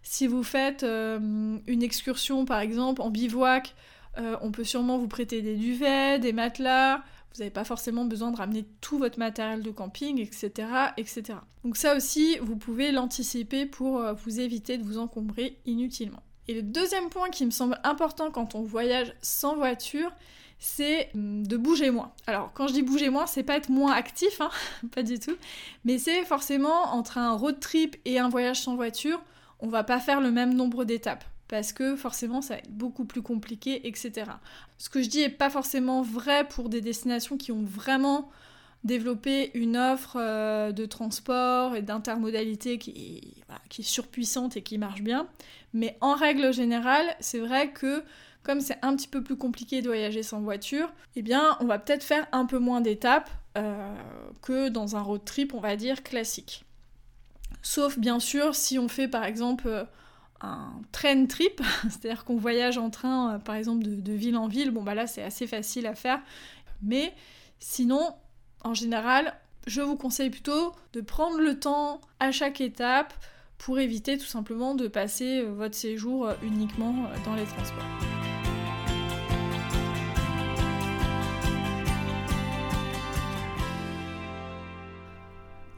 Si 0.02 0.26
vous 0.26 0.42
faites 0.42 0.82
euh, 0.82 1.58
une 1.66 1.82
excursion 1.82 2.44
par 2.44 2.60
exemple 2.60 3.02
en 3.02 3.10
bivouac, 3.10 3.74
euh, 4.18 4.36
on 4.40 4.50
peut 4.50 4.64
sûrement 4.64 4.98
vous 4.98 5.08
prêter 5.08 5.42
des 5.42 5.56
duvets, 5.56 6.18
des 6.18 6.32
matelas. 6.32 7.02
Vous 7.32 7.40
n'avez 7.40 7.50
pas 7.50 7.64
forcément 7.64 8.06
besoin 8.06 8.30
de 8.30 8.36
ramener 8.36 8.64
tout 8.80 8.98
votre 8.98 9.18
matériel 9.18 9.62
de 9.62 9.70
camping, 9.70 10.20
etc., 10.20 10.68
etc. 10.96 11.38
Donc 11.64 11.76
ça 11.76 11.94
aussi, 11.94 12.38
vous 12.38 12.56
pouvez 12.56 12.92
l'anticiper 12.92 13.66
pour 13.66 13.98
euh, 13.98 14.14
vous 14.14 14.40
éviter 14.40 14.78
de 14.78 14.84
vous 14.84 14.98
encombrer 14.98 15.58
inutilement. 15.66 16.22
Et 16.48 16.54
le 16.54 16.62
deuxième 16.62 17.08
point 17.10 17.28
qui 17.28 17.44
me 17.44 17.50
semble 17.50 17.78
important 17.82 18.30
quand 18.30 18.54
on 18.54 18.62
voyage 18.62 19.12
sans 19.20 19.56
voiture, 19.56 20.12
c'est 20.58 21.10
hum, 21.14 21.46
de 21.46 21.56
bouger 21.56 21.90
moins. 21.90 22.12
Alors 22.26 22.52
quand 22.54 22.68
je 22.68 22.72
dis 22.72 22.82
bouger 22.82 23.10
moins, 23.10 23.26
c'est 23.26 23.42
pas 23.42 23.56
être 23.56 23.68
moins 23.68 23.92
actif, 23.92 24.40
hein, 24.40 24.50
pas 24.94 25.02
du 25.02 25.18
tout, 25.18 25.36
mais 25.84 25.98
c'est 25.98 26.24
forcément 26.24 26.94
entre 26.94 27.18
un 27.18 27.32
road 27.32 27.60
trip 27.60 27.96
et 28.04 28.18
un 28.18 28.28
voyage 28.28 28.62
sans 28.62 28.76
voiture, 28.76 29.22
on 29.60 29.68
va 29.68 29.84
pas 29.84 30.00
faire 30.00 30.20
le 30.20 30.30
même 30.30 30.54
nombre 30.54 30.84
d'étapes 30.84 31.24
parce 31.48 31.72
que 31.72 31.96
forcément 31.96 32.42
ça 32.42 32.54
va 32.54 32.60
être 32.60 32.70
beaucoup 32.70 33.04
plus 33.04 33.22
compliqué, 33.22 33.86
etc. 33.86 34.30
Ce 34.78 34.88
que 34.88 35.02
je 35.02 35.08
dis 35.08 35.20
est 35.20 35.28
pas 35.28 35.50
forcément 35.50 36.02
vrai 36.02 36.46
pour 36.48 36.68
des 36.68 36.80
destinations 36.80 37.36
qui 37.36 37.52
ont 37.52 37.62
vraiment 37.62 38.30
développé 38.84 39.50
une 39.54 39.76
offre 39.76 40.16
euh, 40.18 40.72
de 40.72 40.86
transport 40.86 41.74
et 41.74 41.82
d'intermodalité 41.82 42.78
qui, 42.78 43.42
qui 43.68 43.82
est 43.82 43.84
surpuissante 43.84 44.56
et 44.56 44.62
qui 44.62 44.78
marche 44.78 45.02
bien. 45.02 45.28
Mais 45.72 45.96
en 46.00 46.14
règle 46.14 46.52
générale, 46.52 47.06
c'est 47.20 47.38
vrai 47.38 47.72
que 47.72 48.02
comme 48.46 48.60
c'est 48.60 48.78
un 48.82 48.94
petit 48.94 49.08
peu 49.08 49.24
plus 49.24 49.36
compliqué 49.36 49.82
de 49.82 49.88
voyager 49.88 50.22
sans 50.22 50.40
voiture, 50.40 50.92
eh 51.16 51.22
bien, 51.22 51.56
on 51.58 51.64
va 51.64 51.80
peut-être 51.80 52.04
faire 52.04 52.28
un 52.30 52.46
peu 52.46 52.58
moins 52.58 52.80
d'étapes 52.80 53.28
euh, 53.58 53.92
que 54.40 54.68
dans 54.68 54.94
un 54.94 55.02
road 55.02 55.24
trip, 55.24 55.52
on 55.52 55.58
va 55.58 55.74
dire, 55.74 56.04
classique. 56.04 56.64
Sauf, 57.60 57.98
bien 57.98 58.20
sûr, 58.20 58.54
si 58.54 58.78
on 58.78 58.86
fait, 58.86 59.08
par 59.08 59.24
exemple, 59.24 59.66
euh, 59.66 59.84
un 60.40 60.80
train 60.92 61.26
trip, 61.26 61.60
c'est-à-dire 61.82 62.24
qu'on 62.24 62.36
voyage 62.36 62.78
en 62.78 62.88
train, 62.88 63.34
euh, 63.34 63.38
par 63.38 63.56
exemple, 63.56 63.82
de, 63.82 63.96
de, 63.96 64.12
ville 64.12 64.36
en 64.36 64.46
ville, 64.46 64.70
bon, 64.70 64.84
bah 64.84 64.94
là, 64.94 65.08
c'est 65.08 65.24
assez 65.24 65.48
facile 65.48 65.88
à 65.88 65.96
faire. 65.96 66.20
Mais 66.82 67.12
sinon, 67.58 68.14
en 68.62 68.74
général, 68.74 69.34
je 69.66 69.80
vous 69.80 69.96
conseille 69.96 70.30
plutôt 70.30 70.72
de 70.92 71.00
prendre 71.00 71.38
le 71.38 71.58
temps 71.58 72.00
à 72.20 72.30
chaque 72.30 72.60
étape 72.60 73.12
pour 73.58 73.78
éviter 73.78 74.18
tout 74.18 74.26
simplement 74.26 74.74
de 74.74 74.88
passer 74.88 75.42
votre 75.42 75.74
séjour 75.74 76.28
uniquement 76.42 76.94
dans 77.24 77.34
les 77.34 77.44
transports. 77.44 77.84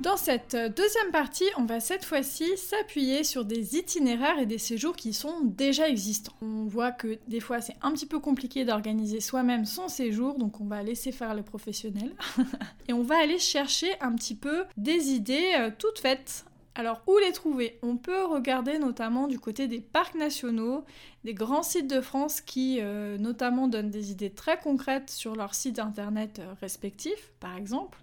Dans 0.01 0.17
cette 0.17 0.55
deuxième 0.55 1.11
partie, 1.11 1.45
on 1.57 1.65
va 1.65 1.81
cette 1.81 2.05
fois-ci 2.05 2.57
s'appuyer 2.57 3.25
sur 3.25 3.45
des 3.45 3.77
itinéraires 3.77 4.39
et 4.39 4.47
des 4.47 4.57
séjours 4.57 4.95
qui 4.95 5.13
sont 5.13 5.41
déjà 5.43 5.89
existants. 5.89 6.35
On 6.41 6.67
voit 6.67 6.93
que 6.93 7.19
des 7.27 7.41
fois 7.41 7.61
c'est 7.61 7.75
un 7.83 7.93
petit 7.93 8.07
peu 8.07 8.21
compliqué 8.21 8.65
d'organiser 8.65 9.21
soi-même 9.21 9.67
son 9.67 9.89
séjour, 9.89 10.39
donc 10.39 10.61
on 10.61 10.67
va 10.67 10.85
laisser 10.85 11.11
faire 11.11 11.35
le 11.35 11.43
professionnel. 11.43 12.15
et 12.89 12.93
on 12.93 13.03
va 13.03 13.19
aller 13.19 13.41
chercher 13.41 13.91
un 14.01 14.15
petit 14.15 14.37
peu 14.37 14.65
des 14.77 15.11
idées 15.11 15.55
euh, 15.59 15.71
toutes 15.77 15.99
faites 15.99 16.47
Alors, 16.79 17.03
où 17.09 17.19
les 17.19 17.33
trouver? 17.33 17.77
On 17.83 17.97
peut 17.97 18.25
regarder 18.25 18.79
notamment 18.79 19.27
du 19.27 19.41
côté 19.41 19.67
des 19.67 19.81
parcs 19.81 20.15
nationaux, 20.15 20.85
des 21.25 21.35
grands 21.35 21.65
sites 21.65 21.91
de 21.91 22.01
France 22.01 22.41
qui 22.41 22.79
euh, 22.81 23.19
notamment 23.19 23.67
donnent 23.67 23.91
des 23.91 24.13
idées 24.13 24.31
très 24.31 24.61
concrètes 24.61 25.11
sur 25.11 25.35
leurs 25.35 25.57
sites 25.57 25.81
internet 25.81 26.39
euh, 26.39 26.55
respectifs, 26.61 27.33
par 27.41 27.57
exemple. 27.57 27.99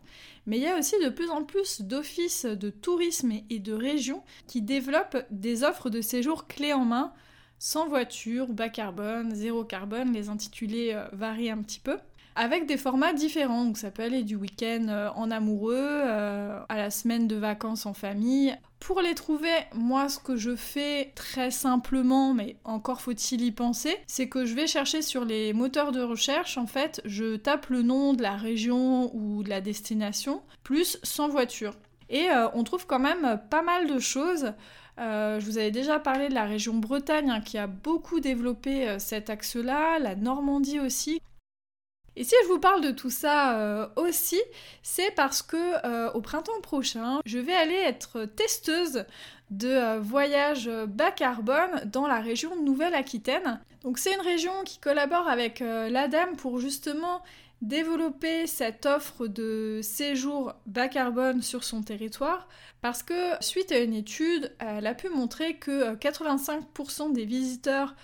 Mais 0.45 0.57
il 0.57 0.63
y 0.63 0.67
a 0.67 0.77
aussi 0.77 0.99
de 1.01 1.07
plus 1.07 1.29
en 1.29 1.45
plus 1.45 1.83
d'offices 1.83 2.43
de 2.43 2.69
tourisme 2.69 3.31
et 3.49 3.59
de 3.59 3.71
régions 3.71 4.23
qui 4.45 4.61
développent 4.61 5.25
des 5.31 5.63
offres 5.63 5.89
de 5.89 6.01
séjour 6.01 6.45
clés 6.45 6.73
en 6.73 6.83
main, 6.83 7.13
sans 7.59 7.87
voiture, 7.87 8.49
bas 8.49 8.67
carbone, 8.67 9.33
zéro 9.33 9.63
carbone, 9.63 10.11
les 10.11 10.27
intitulés 10.27 10.91
euh, 10.93 11.07
varient 11.13 11.51
un 11.51 11.61
petit 11.61 11.79
peu 11.79 11.97
avec 12.35 12.65
des 12.65 12.77
formats 12.77 13.13
différents. 13.13 13.65
Donc 13.65 13.77
ça 13.77 13.91
peut 13.91 14.03
aller 14.03 14.23
du 14.23 14.35
week-end 14.35 14.85
euh, 14.89 15.09
en 15.15 15.31
amoureux 15.31 15.75
euh, 15.77 16.59
à 16.69 16.77
la 16.77 16.91
semaine 16.91 17.27
de 17.27 17.35
vacances 17.35 17.85
en 17.85 17.93
famille. 17.93 18.55
Pour 18.79 19.01
les 19.01 19.15
trouver, 19.15 19.53
moi 19.73 20.09
ce 20.09 20.19
que 20.19 20.35
je 20.35 20.55
fais 20.55 21.11
très 21.15 21.49
simplement, 21.49 22.33
mais 22.33 22.57
encore 22.65 23.01
faut-il 23.01 23.43
y 23.43 23.51
penser, 23.51 23.97
c'est 24.05 24.29
que 24.29 24.45
je 24.45 24.53
vais 24.53 24.67
chercher 24.67 25.01
sur 25.01 25.25
les 25.25 25.53
moteurs 25.53 25.91
de 25.91 26.01
recherche, 26.01 26.57
en 26.57 26.67
fait, 26.67 27.01
je 27.05 27.37
tape 27.37 27.67
le 27.67 27.81
nom 27.81 28.13
de 28.13 28.21
la 28.21 28.35
région 28.35 29.15
ou 29.15 29.41
de 29.43 29.49
la 29.49 29.61
destination, 29.61 30.43
plus 30.63 30.99
sans 31.01 31.29
voiture. 31.29 31.73
Et 32.09 32.29
euh, 32.29 32.47
on 32.53 32.63
trouve 32.63 32.85
quand 32.85 32.99
même 32.99 33.39
pas 33.49 33.63
mal 33.63 33.87
de 33.87 33.97
choses. 33.97 34.53
je 34.97 35.43
vous 35.43 35.57
avais 35.57 35.71
déjà 35.71 35.97
parlé 35.97 36.29
de 36.29 36.35
la 36.35 36.45
région 36.45 36.75
Bretagne 36.75 37.31
hein, 37.31 37.41
qui 37.41 37.57
a 37.57 37.65
beaucoup 37.65 38.19
développé 38.19 38.99
cet 38.99 39.29
axe-là, 39.31 39.97
la 39.97 40.15
Normandie 40.15 40.79
aussi. 40.79 41.21
Et 42.17 42.23
si 42.23 42.35
je 42.43 42.47
vous 42.47 42.59
parle 42.59 42.81
de 42.81 42.91
tout 42.91 43.09
ça 43.09 43.59
euh, 43.59 43.87
aussi, 43.97 44.41
c'est 44.83 45.11
parce 45.11 45.41
que 45.41 45.57
euh, 45.85 46.11
au 46.13 46.21
printemps 46.21 46.61
prochain, 46.61 47.19
je 47.25 47.39
vais 47.39 47.55
aller 47.55 47.75
être 47.75 48.25
testeuse 48.25 49.05
de 49.51 49.67
euh, 49.67 49.99
voyages 49.99 50.69
bas 50.87 51.11
carbone 51.11 51.81
dans 51.85 52.07
la 52.07 52.21
région 52.21 52.55
Nouvelle-Aquitaine. 52.61 53.59
Donc 53.83 53.97
c'est 53.97 54.13
une 54.13 54.21
région 54.21 54.53
qui 54.63 54.79
collabore 54.79 55.27
avec 55.27 55.59
l'ADEME 55.59 56.37
pour 56.37 56.59
justement 56.59 57.21
développer 57.61 58.47
cette 58.47 58.85
offre 58.85 59.27
de 59.27 59.79
séjour 59.83 60.53
bas 60.65 60.87
carbone 60.87 61.41
sur 61.41 61.63
son 61.63 61.83
territoire 61.83 62.47
parce 62.81 63.03
que 63.03 63.31
suite 63.41 63.71
à 63.71 63.79
une 63.79 63.93
étude, 63.93 64.51
elle 64.59 64.87
a 64.87 64.93
pu 64.93 65.09
montrer 65.09 65.55
que 65.55 65.95
85% 65.95 67.13
des 67.13 67.25
visiteurs 67.25 67.95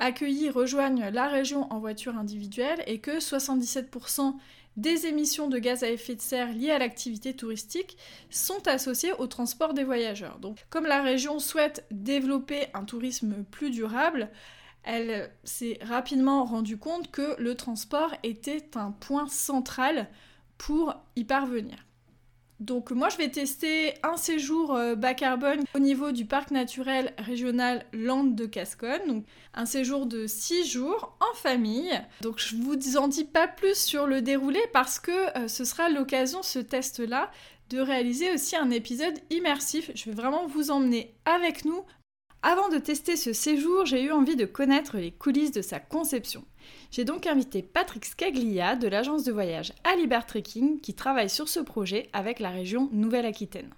accueillis 0.00 0.50
rejoignent 0.50 1.10
la 1.10 1.28
région 1.28 1.72
en 1.72 1.78
voiture 1.78 2.16
individuelle 2.16 2.82
et 2.86 2.98
que 2.98 3.18
77% 3.18 4.34
des 4.76 5.06
émissions 5.06 5.48
de 5.48 5.58
gaz 5.58 5.82
à 5.82 5.90
effet 5.90 6.14
de 6.14 6.20
serre 6.20 6.52
liées 6.52 6.70
à 6.70 6.78
l'activité 6.78 7.34
touristique 7.34 7.96
sont 8.30 8.66
associées 8.66 9.12
au 9.12 9.26
transport 9.26 9.74
des 9.74 9.84
voyageurs. 9.84 10.38
Donc 10.38 10.66
comme 10.70 10.86
la 10.86 11.02
région 11.02 11.38
souhaite 11.38 11.86
développer 11.90 12.66
un 12.74 12.84
tourisme 12.84 13.44
plus 13.50 13.70
durable, 13.70 14.30
elle 14.82 15.30
s'est 15.44 15.78
rapidement 15.82 16.44
rendue 16.44 16.78
compte 16.78 17.10
que 17.10 17.36
le 17.38 17.54
transport 17.54 18.14
était 18.22 18.76
un 18.76 18.92
point 18.92 19.28
central 19.28 20.08
pour 20.56 20.94
y 21.16 21.24
parvenir. 21.24 21.76
Donc 22.60 22.90
moi 22.90 23.08
je 23.08 23.16
vais 23.16 23.30
tester 23.30 23.94
un 24.02 24.18
séjour 24.18 24.74
euh, 24.74 24.94
bas 24.94 25.14
carbone 25.14 25.64
au 25.74 25.78
niveau 25.78 26.12
du 26.12 26.26
parc 26.26 26.50
naturel 26.50 27.14
régional 27.16 27.86
Landes 27.94 28.34
de 28.34 28.44
Casconne. 28.44 29.00
Donc 29.06 29.24
un 29.54 29.64
séjour 29.64 30.04
de 30.04 30.26
6 30.26 30.66
jours 30.70 31.16
en 31.20 31.34
famille. 31.36 31.90
Donc 32.20 32.38
je 32.38 32.56
vous 32.56 32.98
en 32.98 33.08
dis 33.08 33.24
pas 33.24 33.48
plus 33.48 33.76
sur 33.76 34.06
le 34.06 34.20
déroulé 34.20 34.60
parce 34.74 34.98
que 34.98 35.38
euh, 35.38 35.48
ce 35.48 35.64
sera 35.64 35.88
l'occasion, 35.88 36.42
ce 36.42 36.58
test-là, 36.58 37.30
de 37.70 37.78
réaliser 37.78 38.30
aussi 38.30 38.56
un 38.56 38.70
épisode 38.70 39.18
immersif. 39.30 39.90
Je 39.94 40.04
vais 40.10 40.16
vraiment 40.16 40.46
vous 40.46 40.70
emmener 40.70 41.14
avec 41.24 41.64
nous. 41.64 41.82
Avant 42.42 42.68
de 42.68 42.78
tester 42.78 43.16
ce 43.16 43.32
séjour, 43.32 43.86
j'ai 43.86 44.02
eu 44.02 44.12
envie 44.12 44.36
de 44.36 44.44
connaître 44.44 44.98
les 44.98 45.12
coulisses 45.12 45.52
de 45.52 45.62
sa 45.62 45.80
conception. 45.80 46.44
J'ai 46.92 47.04
donc 47.04 47.28
invité 47.28 47.62
Patrick 47.62 48.04
Scaglia 48.04 48.74
de 48.74 48.88
l'agence 48.88 49.22
de 49.22 49.30
voyage 49.30 49.72
Alibert 49.84 50.26
Trekking 50.26 50.80
qui 50.80 50.94
travaille 50.94 51.30
sur 51.30 51.48
ce 51.48 51.60
projet 51.60 52.08
avec 52.12 52.40
la 52.40 52.50
région 52.50 52.88
Nouvelle-Aquitaine. 52.90 53.70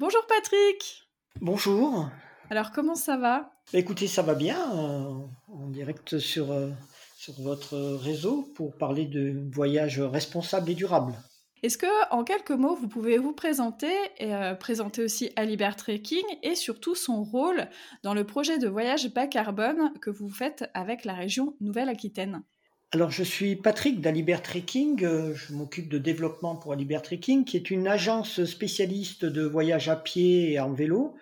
Bonjour 0.00 0.26
Patrick 0.26 1.08
Bonjour 1.40 2.08
Alors 2.50 2.72
comment 2.72 2.96
ça 2.96 3.16
va? 3.16 3.52
Écoutez, 3.72 4.08
ça 4.08 4.22
va 4.22 4.34
bien, 4.34 4.58
euh, 4.74 5.14
en 5.46 5.68
direct 5.68 6.18
sur, 6.18 6.50
euh, 6.50 6.70
sur 7.16 7.34
votre 7.40 7.78
réseau 7.78 8.52
pour 8.56 8.76
parler 8.76 9.06
de 9.06 9.48
voyage 9.52 10.00
responsable 10.00 10.70
et 10.70 10.74
durable. 10.74 11.14
Est-ce 11.62 11.78
que, 11.78 12.10
en 12.10 12.24
quelques 12.24 12.50
mots, 12.50 12.74
vous 12.74 12.88
pouvez 12.88 13.18
vous 13.18 13.32
présenter 13.32 13.92
et 14.18 14.34
euh, 14.34 14.54
présenter 14.54 15.00
aussi 15.04 15.30
Alibert 15.36 15.76
Trekking 15.76 16.24
et 16.42 16.56
surtout 16.56 16.96
son 16.96 17.22
rôle 17.22 17.68
dans 18.02 18.14
le 18.14 18.24
projet 18.24 18.58
de 18.58 18.66
voyage 18.66 19.14
bas 19.14 19.28
carbone 19.28 19.92
que 20.00 20.10
vous 20.10 20.28
faites 20.28 20.68
avec 20.74 21.04
la 21.04 21.14
région 21.14 21.54
Nouvelle-Aquitaine? 21.60 22.42
Alors, 22.90 23.12
je 23.12 23.22
suis 23.22 23.54
Patrick 23.54 24.00
d'Alibert 24.00 24.42
Trekking. 24.42 25.04
Euh, 25.04 25.34
je 25.36 25.52
m'occupe 25.54 25.88
de 25.88 25.98
développement 25.98 26.56
pour 26.56 26.72
Alibert 26.72 27.02
Trekking, 27.02 27.44
qui 27.44 27.56
est 27.56 27.70
une 27.70 27.86
agence 27.86 28.44
spécialiste 28.44 29.24
de 29.24 29.42
voyage 29.42 29.88
à 29.88 29.94
pied 29.94 30.54
et 30.54 30.58
en 30.58 30.72
vélo. 30.72 31.14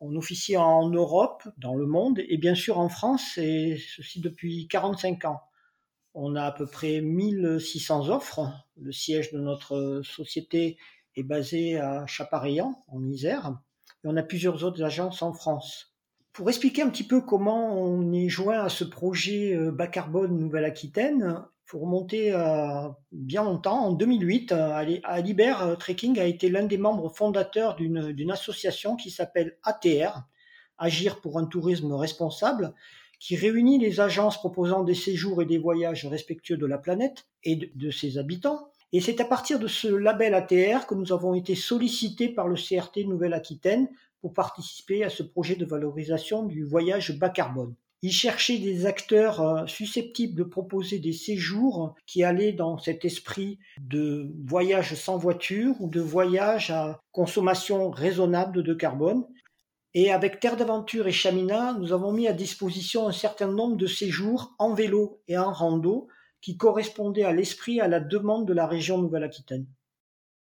On 0.00 0.14
officie 0.14 0.58
en 0.58 0.90
Europe, 0.90 1.42
dans 1.56 1.74
le 1.74 1.86
monde, 1.86 2.20
et 2.28 2.36
bien 2.36 2.54
sûr 2.54 2.78
en 2.78 2.90
France, 2.90 3.38
et 3.38 3.82
ceci 3.96 4.20
depuis 4.20 4.68
45 4.68 5.24
ans. 5.24 5.40
On 6.14 6.34
a 6.34 6.44
à 6.44 6.52
peu 6.52 6.66
près 6.66 7.00
1600 7.00 8.08
offres. 8.08 8.40
Le 8.76 8.92
siège 8.92 9.32
de 9.32 9.38
notre 9.38 10.02
société 10.04 10.76
est 11.16 11.22
basé 11.22 11.78
à 11.78 12.06
Chapareillan, 12.06 12.74
en 12.88 13.04
Isère. 13.04 13.56
Et 14.04 14.08
on 14.08 14.16
a 14.16 14.22
plusieurs 14.22 14.64
autres 14.64 14.82
agences 14.82 15.22
en 15.22 15.32
France. 15.32 15.94
Pour 16.32 16.48
expliquer 16.48 16.82
un 16.82 16.90
petit 16.90 17.06
peu 17.06 17.20
comment 17.20 17.80
on 17.80 18.12
est 18.12 18.28
joint 18.28 18.60
à 18.60 18.68
ce 18.68 18.84
projet 18.84 19.54
euh, 19.54 19.72
bas 19.72 19.88
carbone 19.88 20.38
Nouvelle-Aquitaine, 20.38 21.36
il 21.38 21.70
faut 21.70 21.80
remonter 21.80 22.32
à 22.32 22.96
bien 23.12 23.44
longtemps. 23.44 23.86
En 23.86 23.92
2008, 23.92 24.52
Alibert 25.04 25.76
Trekking 25.78 26.18
a 26.18 26.24
été 26.24 26.48
l'un 26.48 26.64
des 26.64 26.78
membres 26.78 27.08
fondateurs 27.10 27.76
d'une 27.76 28.30
association 28.30 28.96
qui 28.96 29.10
s'appelle 29.10 29.56
ATR, 29.62 30.24
Agir 30.78 31.20
pour 31.20 31.38
un 31.38 31.44
tourisme 31.44 31.92
responsable, 31.92 32.74
qui 33.20 33.36
réunit 33.36 33.78
les 33.78 34.00
agences 34.00 34.38
proposant 34.38 34.82
des 34.82 34.94
séjours 34.94 35.42
et 35.42 35.46
des 35.46 35.58
voyages 35.58 36.06
respectueux 36.06 36.56
de 36.56 36.66
la 36.66 36.78
planète 36.78 37.26
et 37.44 37.70
de, 37.74 37.90
ses 37.90 38.18
habitants. 38.18 38.68
Et 38.92 39.00
c'est 39.00 39.20
à 39.20 39.24
partir 39.24 39.60
de 39.60 39.68
ce 39.68 39.86
label 39.86 40.34
ATR 40.34 40.86
que 40.86 40.94
nous 40.94 41.12
avons 41.12 41.34
été 41.34 41.54
sollicités 41.54 42.30
par 42.30 42.48
le 42.48 42.56
CRT 42.56 43.06
Nouvelle-Aquitaine 43.06 43.88
pour 44.20 44.32
participer 44.32 45.04
à 45.04 45.10
ce 45.10 45.22
projet 45.22 45.54
de 45.54 45.64
valorisation 45.64 46.44
du 46.44 46.64
voyage 46.64 47.16
bas 47.18 47.30
carbone. 47.30 47.74
Ils 48.02 48.12
cherchaient 48.12 48.58
des 48.58 48.86
acteurs 48.86 49.42
euh, 49.42 49.66
susceptibles 49.66 50.34
de 50.34 50.44
proposer 50.44 50.98
des 50.98 51.12
séjours 51.12 51.94
qui 52.06 52.24
allaient 52.24 52.54
dans 52.54 52.78
cet 52.78 53.04
esprit 53.04 53.58
de 53.78 54.32
voyage 54.46 54.94
sans 54.94 55.18
voiture 55.18 55.74
ou 55.80 55.88
de 55.88 56.00
voyage 56.00 56.70
à 56.70 56.98
consommation 57.12 57.90
raisonnable 57.90 58.62
de 58.62 58.72
carbone 58.72 59.26
et 59.94 60.12
avec 60.12 60.38
Terre 60.38 60.56
d'Aventure 60.56 61.08
et 61.08 61.12
Chamina, 61.12 61.72
nous 61.72 61.92
avons 61.92 62.12
mis 62.12 62.28
à 62.28 62.32
disposition 62.32 63.08
un 63.08 63.12
certain 63.12 63.48
nombre 63.48 63.76
de 63.76 63.86
séjours 63.86 64.54
en 64.58 64.74
vélo 64.74 65.20
et 65.26 65.36
en 65.36 65.52
rando 65.52 66.08
qui 66.40 66.56
correspondaient 66.56 67.24
à 67.24 67.32
l'esprit 67.32 67.80
à 67.80 67.88
la 67.88 68.00
demande 68.00 68.46
de 68.46 68.52
la 68.52 68.66
région 68.66 68.98
Nouvelle-Aquitaine. 68.98 69.66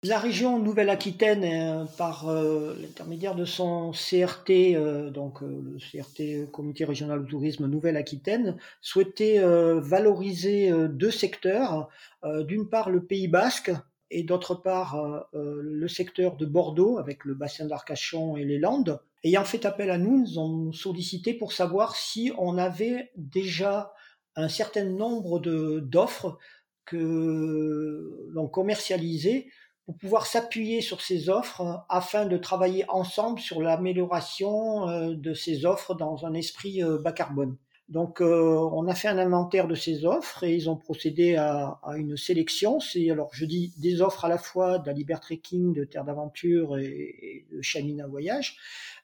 La 0.07 0.19
région 0.19 0.59
Nouvelle-Aquitaine, 0.59 1.43
euh, 1.43 1.85
par 1.97 2.29
euh, 2.29 2.75
l'intermédiaire 2.79 3.33
de 3.33 3.43
son 3.43 3.91
CRT, 3.91 4.75
euh, 4.75 5.09
donc 5.09 5.41
le 5.41 5.77
CRT 5.79 6.51
Comité 6.51 6.85
régional 6.85 7.23
de 7.23 7.27
tourisme 7.27 7.65
Nouvelle-Aquitaine, 7.65 8.55
souhaitait 8.81 9.39
valoriser 9.39 10.71
deux 10.89 11.11
secteurs. 11.11 11.89
D'une 12.23 12.69
part, 12.69 12.89
le 12.89 13.03
Pays 13.03 13.27
basque, 13.27 13.71
et 14.11 14.23
d'autre 14.23 14.53
part 14.53 15.27
le 15.33 15.87
secteur 15.87 16.37
de 16.37 16.45
Bordeaux 16.45 16.99
avec 16.99 17.25
le 17.25 17.33
bassin 17.33 17.65
d'Arcachon 17.65 18.37
et 18.37 18.45
les 18.45 18.59
Landes, 18.59 18.99
ayant 19.25 19.43
fait 19.43 19.65
appel 19.65 19.89
à 19.89 19.97
nous, 19.97 20.19
nous 20.19 20.39
ont 20.39 20.71
sollicité 20.71 21.33
pour 21.33 21.51
savoir 21.51 21.95
si 21.95 22.31
on 22.37 22.57
avait 22.57 23.11
déjà 23.17 23.91
un 24.35 24.47
certain 24.47 24.85
nombre 24.85 25.39
d'offres 25.39 26.37
que 26.85 28.27
l'on 28.29 28.47
commercialisait 28.47 29.47
pour 29.85 29.97
pouvoir 29.97 30.27
s'appuyer 30.27 30.81
sur 30.81 31.01
ces 31.01 31.29
offres 31.29 31.85
afin 31.89 32.25
de 32.25 32.37
travailler 32.37 32.85
ensemble 32.89 33.39
sur 33.39 33.61
l'amélioration 33.61 34.87
euh, 34.89 35.15
de 35.15 35.33
ces 35.33 35.65
offres 35.65 35.95
dans 35.95 36.25
un 36.25 36.33
esprit 36.33 36.83
euh, 36.83 36.97
bas 36.97 37.11
carbone. 37.11 37.57
Donc, 37.87 38.19
euh, 38.19 38.57
on 38.73 38.87
a 38.87 38.95
fait 38.95 39.07
un 39.07 39.19
inventaire 39.19 39.67
de 39.67 39.75
ces 39.75 40.05
offres 40.05 40.43
et 40.43 40.55
ils 40.55 40.71
ont 40.71 40.75
procédé 40.75 41.35
à, 41.35 41.79
une 41.95 42.17
sélection. 42.17 42.79
C'est 42.79 43.11
alors 43.11 43.29
je 43.31 43.45
dis 43.45 43.73
des 43.77 44.01
offres 44.01 44.25
à 44.25 44.29
la 44.29 44.39
fois 44.39 44.79
d'Alibert 44.79 45.19
Trekking, 45.19 45.73
de 45.73 45.83
Terre 45.83 46.03
d'Aventure 46.03 46.79
et, 46.79 47.45
de 47.51 47.61
Chamina 47.61 48.07
Voyage. 48.07 48.57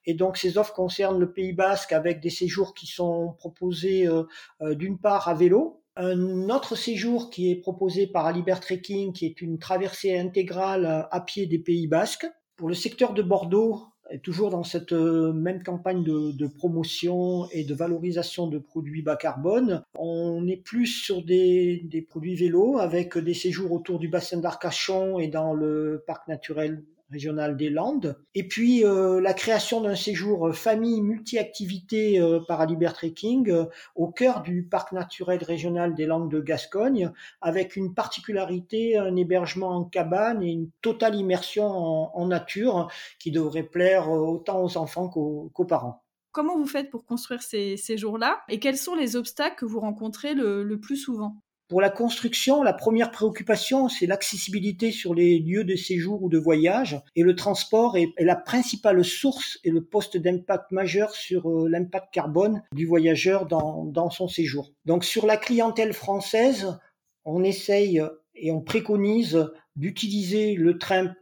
Et 0.05 0.13
donc, 0.13 0.37
ces 0.37 0.57
offres 0.57 0.73
concernent 0.73 1.19
le 1.19 1.31
Pays 1.31 1.53
Basque 1.53 1.93
avec 1.93 2.19
des 2.21 2.29
séjours 2.29 2.73
qui 2.73 2.87
sont 2.87 3.35
proposés 3.37 4.07
euh, 4.07 4.23
euh, 4.61 4.75
d'une 4.75 4.97
part 4.97 5.27
à 5.27 5.33
vélo, 5.33 5.83
Un 5.95 6.49
autre 6.49 6.75
séjour 6.75 7.29
qui 7.29 7.51
est 7.51 7.57
proposé 7.57 8.07
par 8.07 8.25
Alibert 8.25 8.61
Trekking, 8.61 9.13
qui 9.13 9.25
est 9.25 9.41
une 9.41 9.59
traversée 9.59 10.17
intégrale 10.17 11.07
à 11.11 11.21
pied 11.21 11.45
des 11.45 11.59
Pays 11.59 11.87
Basques. 11.87 12.27
Pour 12.55 12.69
le 12.69 12.73
secteur 12.73 13.13
de 13.13 13.21
Bordeaux, 13.21 13.91
toujours 14.23 14.49
dans 14.49 14.63
cette 14.63 14.93
euh, 14.93 15.31
même 15.33 15.63
campagne 15.63 16.03
de, 16.03 16.47
promotion 16.47 17.47
et 17.51 17.63
de 17.63 17.73
valorisation 17.73 18.47
de 18.47 18.57
produits 18.57 19.01
bas 19.01 19.15
carbone, 19.15 19.83
on 19.95 20.45
est 20.47 20.57
plus 20.57 20.87
sur 20.87 21.23
des, 21.23 21.81
des 21.85 22.01
produits 22.01 22.35
vélos 22.35 22.77
avec 22.77 23.17
des 23.17 23.33
séjours 23.33 23.71
autour 23.71 23.99
du 23.99 24.07
bassin 24.07 24.37
d'Arcachon 24.37 25.19
et 25.19 25.27
dans 25.27 25.53
le 25.53 26.03
parc 26.05 26.27
naturel 26.27 26.83
régional 27.11 27.57
des 27.57 27.69
Landes. 27.69 28.17
Et 28.35 28.47
puis 28.47 28.85
euh, 28.85 29.19
la 29.19 29.33
création 29.33 29.81
d'un 29.81 29.95
séjour 29.95 30.47
euh, 30.47 30.53
famille 30.53 31.01
multi-activités 31.01 32.19
euh, 32.19 32.39
par 32.47 32.61
Alibert 32.61 32.93
Trekking 32.93 33.53
au 33.95 34.07
cœur 34.07 34.41
du 34.41 34.63
parc 34.63 34.93
naturel 34.93 35.43
régional 35.43 35.93
des 35.93 36.05
Landes 36.05 36.31
de 36.31 36.39
Gascogne, 36.39 37.11
avec 37.41 37.75
une 37.75 37.93
particularité, 37.93 38.97
un 38.97 39.15
hébergement 39.15 39.69
en 39.69 39.83
cabane 39.83 40.41
et 40.41 40.51
une 40.51 40.69
totale 40.81 41.15
immersion 41.15 41.65
en, 41.65 42.27
nature 42.31 42.89
qui 43.19 43.31
devrait 43.31 43.63
plaire 43.63 44.09
autant 44.09 44.63
aux 44.63 44.77
enfants 44.77 45.09
qu'aux 45.09 45.65
parents. 45.65 46.01
Comment 46.31 46.57
vous 46.57 46.67
faites 46.67 46.89
pour 46.89 47.03
construire 47.03 47.41
ces 47.41 47.75
séjours-là 47.75 48.41
et 48.47 48.59
quels 48.59 48.77
sont 48.77 48.95
les 48.95 49.17
obstacles 49.17 49.55
que 49.57 49.65
vous 49.65 49.81
rencontrez 49.81 50.33
le 50.33 50.79
plus 50.79 50.95
souvent? 50.95 51.41
Pour 51.71 51.79
la 51.79 51.89
construction, 51.89 52.63
la 52.63 52.73
première 52.73 53.11
préoccupation, 53.11 53.87
c'est 53.87 54.05
l'accessibilité 54.05 54.91
sur 54.91 55.15
les 55.15 55.39
lieux 55.39 55.63
de 55.63 55.77
séjour 55.77 56.21
ou 56.21 56.27
de 56.27 56.37
voyage. 56.37 56.99
Et 57.15 57.23
le 57.23 57.33
transport 57.33 57.95
est, 57.95 58.11
la 58.19 58.35
principale 58.35 59.05
source 59.05 59.57
et 59.63 59.69
le 59.69 59.81
poste 59.81 60.17
d'impact 60.17 60.73
majeur 60.73 61.11
sur 61.11 61.49
euh, 61.49 61.69
l'impact 61.69 62.13
carbone 62.13 62.61
du 62.73 62.85
voyageur 62.85 63.45
dans, 63.45 63.85
dans 63.85 64.09
son 64.09 64.27
séjour. 64.27 64.73
Donc 64.83 65.05
sur 65.05 65.25
la 65.25 65.37
clientèle 65.37 65.93
française, 65.93 66.77
on 67.23 67.41
essaye 67.41 68.03
et 68.35 68.51
on 68.51 68.59
préconise 68.59 69.49
d'utiliser 69.77 70.55
le 70.55 70.77
train 70.77 71.15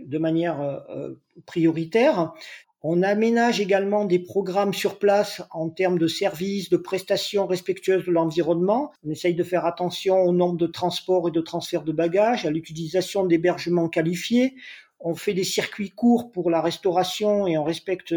de 0.00 0.18
manière 0.18 0.60
euh, 0.60 0.80
euh, 0.90 1.14
prioritaire. 1.46 2.32
On 2.84 3.04
aménage 3.04 3.60
également 3.60 4.04
des 4.04 4.18
programmes 4.18 4.74
sur 4.74 4.98
place 4.98 5.40
en 5.52 5.68
termes 5.68 5.98
de 5.98 6.08
services, 6.08 6.68
de 6.68 6.76
prestations 6.76 7.46
respectueuses 7.46 8.04
de 8.04 8.10
l'environnement. 8.10 8.90
On 9.06 9.10
essaye 9.10 9.34
de 9.34 9.44
faire 9.44 9.64
attention 9.66 10.20
au 10.22 10.32
nombre 10.32 10.56
de 10.56 10.66
transports 10.66 11.28
et 11.28 11.30
de 11.30 11.40
transferts 11.40 11.84
de 11.84 11.92
bagages, 11.92 12.44
à 12.44 12.50
l'utilisation 12.50 13.24
d'hébergements 13.24 13.88
qualifiés. 13.88 14.56
On 14.98 15.14
fait 15.14 15.32
des 15.32 15.44
circuits 15.44 15.90
courts 15.90 16.32
pour 16.32 16.50
la 16.50 16.60
restauration 16.60 17.46
et 17.46 17.56
on 17.56 17.62
respecte 17.62 18.14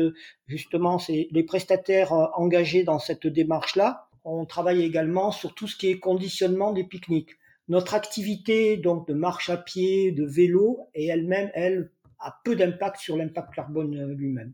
justement 0.47 0.99
les 1.09 1.43
prestataires 1.43 2.13
euh, 2.13 2.25
engagés 2.35 2.83
dans 2.83 2.99
cette 2.99 3.27
démarche-là. 3.27 4.07
On 4.23 4.45
travaille 4.45 4.81
également 4.81 5.31
sur 5.31 5.53
tout 5.53 5.67
ce 5.67 5.75
qui 5.75 5.89
est 5.89 5.99
conditionnement 5.99 6.73
des 6.73 6.83
pique-niques. 6.83 7.37
Notre 7.69 7.93
activité 7.93 8.77
donc 8.77 9.07
de 9.07 9.13
marche 9.13 9.51
à 9.51 9.57
pied, 9.57 10.11
de 10.11 10.25
vélo, 10.25 10.89
est 10.95 11.05
elle-même, 11.05 11.51
elle, 11.53 11.91
a 12.19 12.35
peu 12.43 12.55
d'impact 12.55 12.97
sur 12.99 13.17
l'impact 13.17 13.53
carbone 13.53 13.95
euh, 13.95 14.13
lui-même. 14.13 14.53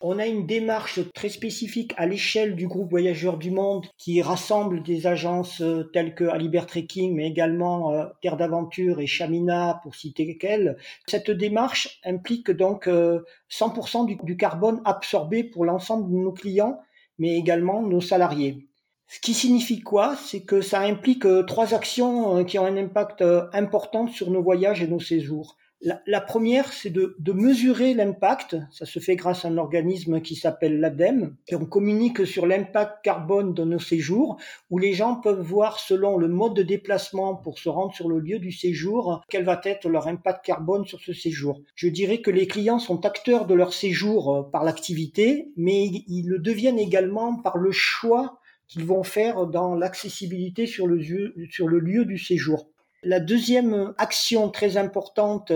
On 0.00 0.20
a 0.20 0.26
une 0.26 0.46
démarche 0.46 1.00
très 1.12 1.28
spécifique 1.28 1.92
à 1.96 2.06
l'échelle 2.06 2.54
du 2.54 2.68
groupe 2.68 2.88
Voyageurs 2.88 3.36
du 3.36 3.50
Monde 3.50 3.84
qui 3.96 4.22
rassemble 4.22 4.84
des 4.84 5.08
agences 5.08 5.60
euh, 5.60 5.90
telles 5.92 6.14
que 6.14 6.24
Alibert 6.24 6.66
Trekking, 6.66 7.16
mais 7.16 7.26
également 7.26 7.92
euh, 7.92 8.06
Terre 8.22 8.36
d'Aventure 8.36 9.00
et 9.00 9.08
Chamina, 9.08 9.80
pour 9.82 9.96
citer 9.96 10.38
qu'elles. 10.38 10.76
Cette 11.08 11.32
démarche 11.32 12.00
implique 12.04 12.52
donc 12.52 12.86
100% 12.86 14.06
du, 14.06 14.18
du 14.22 14.36
carbone 14.36 14.80
absorbé 14.84 15.42
pour 15.42 15.64
l'ensemble 15.64 16.08
de 16.12 16.16
nos 16.16 16.32
clients, 16.32 16.78
mais 17.18 17.36
également 17.36 17.82
nos 17.82 18.00
salariés. 18.00 18.68
Ce 19.08 19.18
qui 19.18 19.34
signifie 19.34 19.80
quoi? 19.80 20.14
C'est 20.16 20.42
que 20.42 20.60
ça 20.60 20.80
implique 20.80 21.26
trois 21.46 21.74
actions 21.74 22.44
qui 22.44 22.58
ont 22.58 22.66
un 22.66 22.76
impact 22.76 23.24
important 23.52 24.06
sur 24.06 24.30
nos 24.30 24.42
voyages 24.42 24.82
et 24.82 24.86
nos 24.86 25.00
séjours. 25.00 25.56
La, 25.80 26.20
première, 26.20 26.72
c'est 26.72 26.90
de, 26.90 27.14
mesurer 27.32 27.94
l'impact. 27.94 28.56
Ça 28.72 28.84
se 28.84 28.98
fait 28.98 29.14
grâce 29.14 29.44
à 29.44 29.48
un 29.48 29.58
organisme 29.58 30.20
qui 30.20 30.34
s'appelle 30.34 30.80
l'ADEME. 30.80 31.36
On 31.52 31.66
communique 31.66 32.26
sur 32.26 32.46
l'impact 32.46 33.04
carbone 33.04 33.54
de 33.54 33.62
nos 33.62 33.78
séjours, 33.78 34.38
où 34.70 34.78
les 34.78 34.92
gens 34.92 35.14
peuvent 35.14 35.40
voir 35.40 35.78
selon 35.78 36.18
le 36.18 36.26
mode 36.26 36.54
de 36.54 36.64
déplacement 36.64 37.36
pour 37.36 37.60
se 37.60 37.68
rendre 37.68 37.94
sur 37.94 38.08
le 38.08 38.18
lieu 38.18 38.40
du 38.40 38.50
séjour, 38.50 39.22
quel 39.28 39.44
va 39.44 39.60
être 39.62 39.88
leur 39.88 40.08
impact 40.08 40.44
carbone 40.44 40.84
sur 40.84 41.00
ce 41.00 41.12
séjour. 41.12 41.62
Je 41.76 41.88
dirais 41.88 42.22
que 42.22 42.32
les 42.32 42.48
clients 42.48 42.80
sont 42.80 43.06
acteurs 43.06 43.46
de 43.46 43.54
leur 43.54 43.72
séjour 43.72 44.34
euh, 44.34 44.42
par 44.42 44.64
l'activité, 44.64 45.52
mais 45.56 45.84
ils 45.86 46.26
le 46.26 46.40
deviennent 46.40 46.80
également 46.80 47.36
par 47.36 47.56
le 47.56 47.70
choix 47.70 48.40
qu'ils 48.66 48.84
vont 48.84 49.04
faire 49.04 49.46
dans 49.46 49.76
l'accessibilité 49.76 50.66
sur 50.66 50.88
le 50.88 51.78
lieu 51.78 52.04
du 52.04 52.18
séjour. 52.18 52.68
La 53.04 53.20
deuxième 53.20 53.94
action 53.96 54.50
très 54.50 54.76
importante 54.76 55.52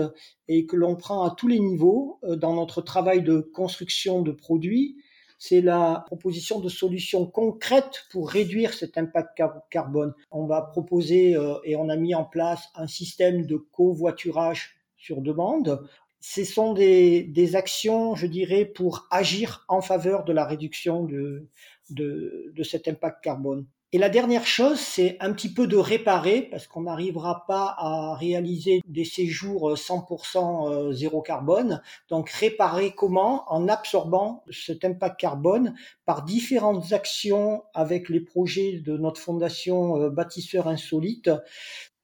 et 0.47 0.65
que 0.65 0.77
l'on 0.77 0.95
prend 0.95 1.25
à 1.25 1.31
tous 1.35 1.49
les 1.49 1.59
niveaux 1.59 2.19
euh, 2.23 2.37
dans 2.37 2.53
notre 2.53 2.81
travail 2.81 3.21
de 3.21 3.39
construction 3.39 4.21
de 4.21 4.31
produits, 4.31 4.95
c'est 5.37 5.59
la 5.59 6.05
proposition 6.07 6.61
de 6.61 6.69
solutions 6.69 7.25
concrètes 7.25 8.05
pour 8.11 8.29
réduire 8.29 8.73
cet 8.73 8.97
impact 8.97 9.41
carbone. 9.69 10.13
On 10.31 10.45
va 10.45 10.61
proposer 10.61 11.35
euh, 11.35 11.55
et 11.65 11.75
on 11.75 11.89
a 11.89 11.97
mis 11.97 12.15
en 12.15 12.23
place 12.23 12.69
un 12.75 12.87
système 12.87 13.45
de 13.45 13.57
covoiturage 13.57 14.77
sur 14.95 15.21
demande. 15.21 15.85
Ce 16.21 16.45
sont 16.45 16.73
des, 16.73 17.55
actions, 17.55 18.15
je 18.15 18.27
dirais, 18.27 18.63
pour 18.63 19.05
agir 19.11 19.65
en 19.67 19.81
faveur 19.81 20.23
de 20.23 20.31
la 20.31 20.45
réduction 20.45 21.03
de 21.03 22.63
cet 22.63 22.87
impact 22.87 23.21
carbone. 23.21 23.67
Et 23.95 23.99
la 23.99 24.09
dernière 24.09 24.47
chose, 24.47 24.79
c'est 24.79 25.17
un 25.19 25.31
petit 25.33 25.53
peu 25.53 25.67
de 25.67 25.77
réparer, 25.77 26.47
parce 26.49 26.65
qu'on 26.65 26.81
n'arrivera 26.81 27.45
pas 27.45 27.75
à 27.77 28.15
réaliser 28.15 28.81
des 28.87 29.05
séjours 29.05 29.75
100% 29.75 30.71
euh, 30.71 30.91
zéro 30.93 31.21
carbone. 31.21 31.79
Donc 32.09 32.31
réparer 32.31 32.95
comment? 32.95 33.43
En 33.53 33.67
absorbant 33.67 34.43
cet 34.49 34.83
impact 34.83 35.19
carbone 35.19 35.75
par 36.05 36.23
différentes 36.23 36.91
actions 36.91 37.65
avec 37.75 38.09
les 38.09 38.19
projets 38.19 38.79
de 38.79 38.97
notre 38.97 39.21
fondation 39.21 40.01
euh, 40.01 40.09
Bâtisseurs 40.09 40.67
Insolites 40.67 41.29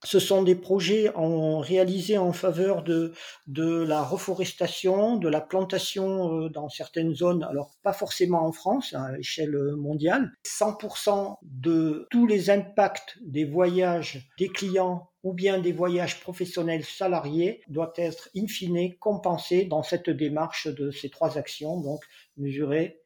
ce 0.04 0.18
sont 0.18 0.42
des 0.42 0.54
projets 0.54 1.12
réalisés 1.14 2.18
en 2.18 2.32
faveur 2.32 2.82
de, 2.82 3.12
de 3.46 3.82
la 3.82 4.02
reforestation, 4.02 5.16
de 5.16 5.28
la 5.28 5.40
plantation 5.40 6.44
euh, 6.44 6.48
dans 6.48 6.68
certaines 6.68 7.14
zones, 7.14 7.44
alors 7.44 7.72
pas 7.82 7.92
forcément 7.92 8.46
en 8.46 8.52
France, 8.52 8.94
à 8.94 9.12
l'échelle 9.12 9.56
mondiale. 9.76 10.32
100% 10.46 11.36
de 11.42 12.06
tous 12.10 12.26
les 12.26 12.50
impacts 12.50 13.18
des 13.20 13.44
voyages 13.44 14.30
des 14.38 14.48
clients 14.48 15.10
ou 15.22 15.34
bien 15.34 15.58
des 15.58 15.72
voyages 15.72 16.20
professionnels 16.20 16.84
salariés 16.84 17.62
doivent 17.68 17.92
être 17.96 18.30
in 18.34 18.46
fine 18.46 18.96
compensés 18.98 19.64
dans 19.64 19.82
cette 19.82 20.08
démarche 20.08 20.66
de 20.66 20.90
ces 20.90 21.10
trois 21.10 21.36
actions, 21.36 21.78
donc 21.80 22.02
mesurer, 22.38 23.02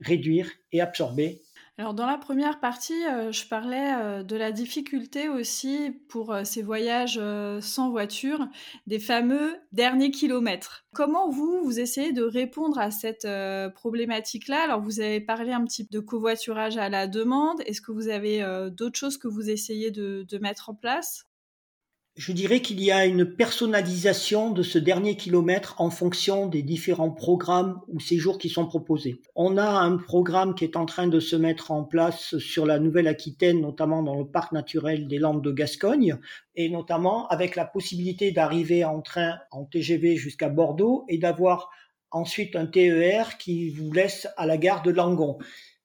réduire 0.00 0.50
et 0.72 0.80
absorber 0.80 1.40
alors 1.78 1.94
dans 1.94 2.06
la 2.06 2.18
première 2.18 2.60
partie, 2.60 3.06
euh, 3.06 3.32
je 3.32 3.46
parlais 3.48 3.94
euh, 3.94 4.22
de 4.22 4.36
la 4.36 4.52
difficulté 4.52 5.30
aussi 5.30 5.90
pour 6.08 6.30
euh, 6.32 6.44
ces 6.44 6.60
voyages 6.60 7.18
sans 7.60 7.90
voiture, 7.90 8.46
des 8.86 8.98
fameux 8.98 9.56
derniers 9.72 10.10
kilomètres. 10.10 10.84
Comment 10.92 11.30
vous, 11.30 11.62
vous 11.64 11.80
essayez 11.80 12.12
de 12.12 12.22
répondre 12.22 12.78
à 12.78 12.90
cette 12.90 13.26
problématique-là? 13.74 14.62
Alors 14.64 14.82
vous 14.82 15.00
avez 15.00 15.20
parlé 15.20 15.52
un 15.52 15.64
petit 15.64 15.84
peu 15.84 15.94
de 15.94 16.00
covoiturage 16.00 16.76
à 16.76 16.90
la 16.90 17.06
demande. 17.06 17.62
Est-ce 17.64 17.80
que 17.80 17.92
vous 17.92 18.08
avez 18.08 18.44
d'autres 18.70 18.98
choses 18.98 19.16
que 19.16 19.28
vous 19.28 19.48
essayez 19.48 19.90
de 19.90 20.38
mettre 20.38 20.68
en 20.68 20.74
place? 20.74 21.24
Je 22.14 22.32
dirais 22.32 22.60
qu'il 22.60 22.78
y 22.82 22.92
a 22.92 23.06
une 23.06 23.24
personnalisation 23.24 24.50
de 24.50 24.62
ce 24.62 24.78
dernier 24.78 25.16
kilomètre 25.16 25.80
en 25.80 25.88
fonction 25.88 26.46
des 26.46 26.62
différents 26.62 27.10
programmes 27.10 27.80
ou 27.88 28.00
séjours 28.00 28.36
qui 28.36 28.50
sont 28.50 28.66
proposés. 28.66 29.22
On 29.34 29.56
a 29.56 29.66
un 29.66 29.96
programme 29.96 30.54
qui 30.54 30.64
est 30.64 30.76
en 30.76 30.84
train 30.84 31.06
de 31.06 31.20
se 31.20 31.36
mettre 31.36 31.70
en 31.70 31.84
place 31.84 32.36
sur 32.36 32.66
la 32.66 32.78
Nouvelle-Aquitaine, 32.78 33.62
notamment 33.62 34.02
dans 34.02 34.18
le 34.18 34.26
parc 34.26 34.52
naturel 34.52 35.08
des 35.08 35.18
Landes 35.18 35.42
de 35.42 35.52
Gascogne, 35.52 36.18
et 36.54 36.68
notamment 36.68 37.28
avec 37.28 37.56
la 37.56 37.64
possibilité 37.64 38.30
d'arriver 38.30 38.84
en 38.84 39.00
train 39.00 39.38
en 39.50 39.64
TGV 39.64 40.16
jusqu'à 40.16 40.50
Bordeaux 40.50 41.06
et 41.08 41.16
d'avoir 41.16 41.70
ensuite 42.10 42.56
un 42.56 42.66
TER 42.66 43.38
qui 43.38 43.70
vous 43.70 43.90
laisse 43.90 44.28
à 44.36 44.44
la 44.46 44.58
gare 44.58 44.82
de 44.82 44.90
Langon. 44.90 45.38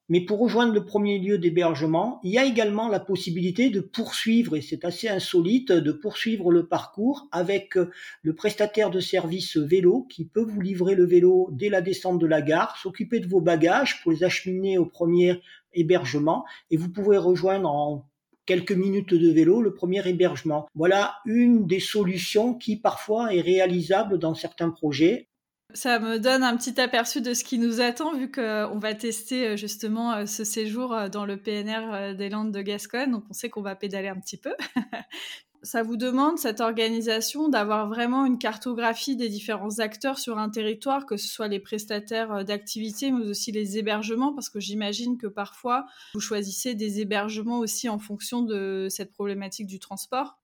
Mais 0.10 0.22
pour 0.22 0.39
rejoindre 0.39 0.74
le 0.74 0.86
premier 0.86 1.20
lieu 1.20 1.38
d'hébergement, 1.38 2.22
il 2.24 2.32
y 2.32 2.38
a 2.38 2.46
également 2.46 2.88
la 2.88 3.02
possibilité 3.02 3.70
de 3.70 3.82
poursuivre, 3.82 4.56
et 4.56 4.62
c'est 4.62 4.86
assez 4.86 5.10
insolite, 5.10 5.72
de 5.72 5.91
poursuivre 5.91 6.50
le 6.50 6.65
parcours 6.65 7.28
avec 7.32 7.76
euh, 7.76 7.89
le 8.22 8.34
prestataire 8.34 8.89
de 8.89 9.02
service 9.02 9.58
vélo 9.58 10.08
qui 10.10 10.26
peut 10.26 10.43
vous 10.43 10.62
livrer 10.62 10.96
le 10.96 11.06
vélo 11.06 11.50
dès 11.52 11.70
la 11.70 11.82
descente 11.82 12.20
de 12.20 12.26
la 12.26 12.41
gare, 12.41 12.78
s'occuper 12.78 13.20
de 13.20 13.28
vos 13.28 13.41
bagages 13.41 14.02
pour 14.02 14.12
les 14.12 14.24
acheminer 14.24 14.78
au 14.78 14.86
premier 14.86 15.41
hébergement, 15.74 16.46
et 16.72 16.78
vous 16.78 16.89
pouvez 16.89 17.17
rejoindre 17.17 17.70
en 17.70 18.06
quelques 18.46 18.72
minutes 18.72 19.13
de 19.13 19.30
vélo 19.30 19.62
le 19.62 19.74
premier 19.74 20.08
hébergement. 20.08 20.67
Voilà 20.74 21.17
une 21.26 21.67
des 21.67 21.82
solutions 21.82 22.54
qui 22.54 22.78
parfois 22.78 23.36
est 23.36 23.41
réalisable 23.41 24.17
dans 24.17 24.34
certains 24.34 24.70
projets 24.70 25.28
Ça 25.73 25.99
me 25.99 26.17
donne 26.17 26.43
un 26.43 26.56
petit 26.56 26.80
aperçu 26.80 27.21
de 27.21 27.34
ce 27.34 27.43
qui 27.43 27.60
nous 27.60 27.82
attend 27.82 28.13
vu 28.13 28.32
qu'on 28.32 28.80
va 28.80 28.93
tester 28.93 29.58
justement 29.58 30.25
ce 30.25 30.43
séjour 30.43 31.10
dans 31.12 31.25
le 31.25 31.38
PNR 31.38 32.15
des 32.15 32.30
Landes 32.30 32.53
de 32.53 32.62
Gascogne. 32.62 33.12
Donc 33.12 33.25
on 33.30 33.34
sait 33.34 33.49
qu'on 33.49 33.62
va 33.62 33.75
pédaler 33.75 34.08
un 34.08 34.19
petit 34.19 34.38
peu. 34.38 34.53
ça 35.63 35.84
vous 35.84 35.97
demande, 35.97 36.38
cette 36.38 36.62
organisation, 36.62 37.49
d'avoir 37.49 37.88
vraiment 37.88 38.25
une 38.25 38.38
cartographie 38.38 39.15
des 39.15 39.30
différents 39.30 39.80
acteurs 39.80 40.19
sur 40.19 40.38
un 40.38 40.49
territoire, 40.49 41.06
que 41.06 41.17
ce 41.17 41.27
soit 41.27 41.47
les 41.47 41.60
prestataires 41.60 42.32
euh, 42.32 42.43
d'activités, 42.43 43.12
mais 43.12 43.25
aussi 43.25 43.51
les 43.51 43.77
hébergements, 43.77 44.34
parce 44.34 44.49
que 44.49 44.60
j'imagine 44.60 45.17
que 45.17 45.27
parfois, 45.27 45.86
vous 46.13 46.19
choisissez 46.19 46.75
des 46.75 47.01
hébergements 47.01 47.60
aussi 47.60 47.89
en 47.89 47.99
fonction 47.99 48.41
de 48.41 48.88
cette 48.89 49.12
problématique 49.12 49.67
du 49.67 49.80
transport. 49.80 50.39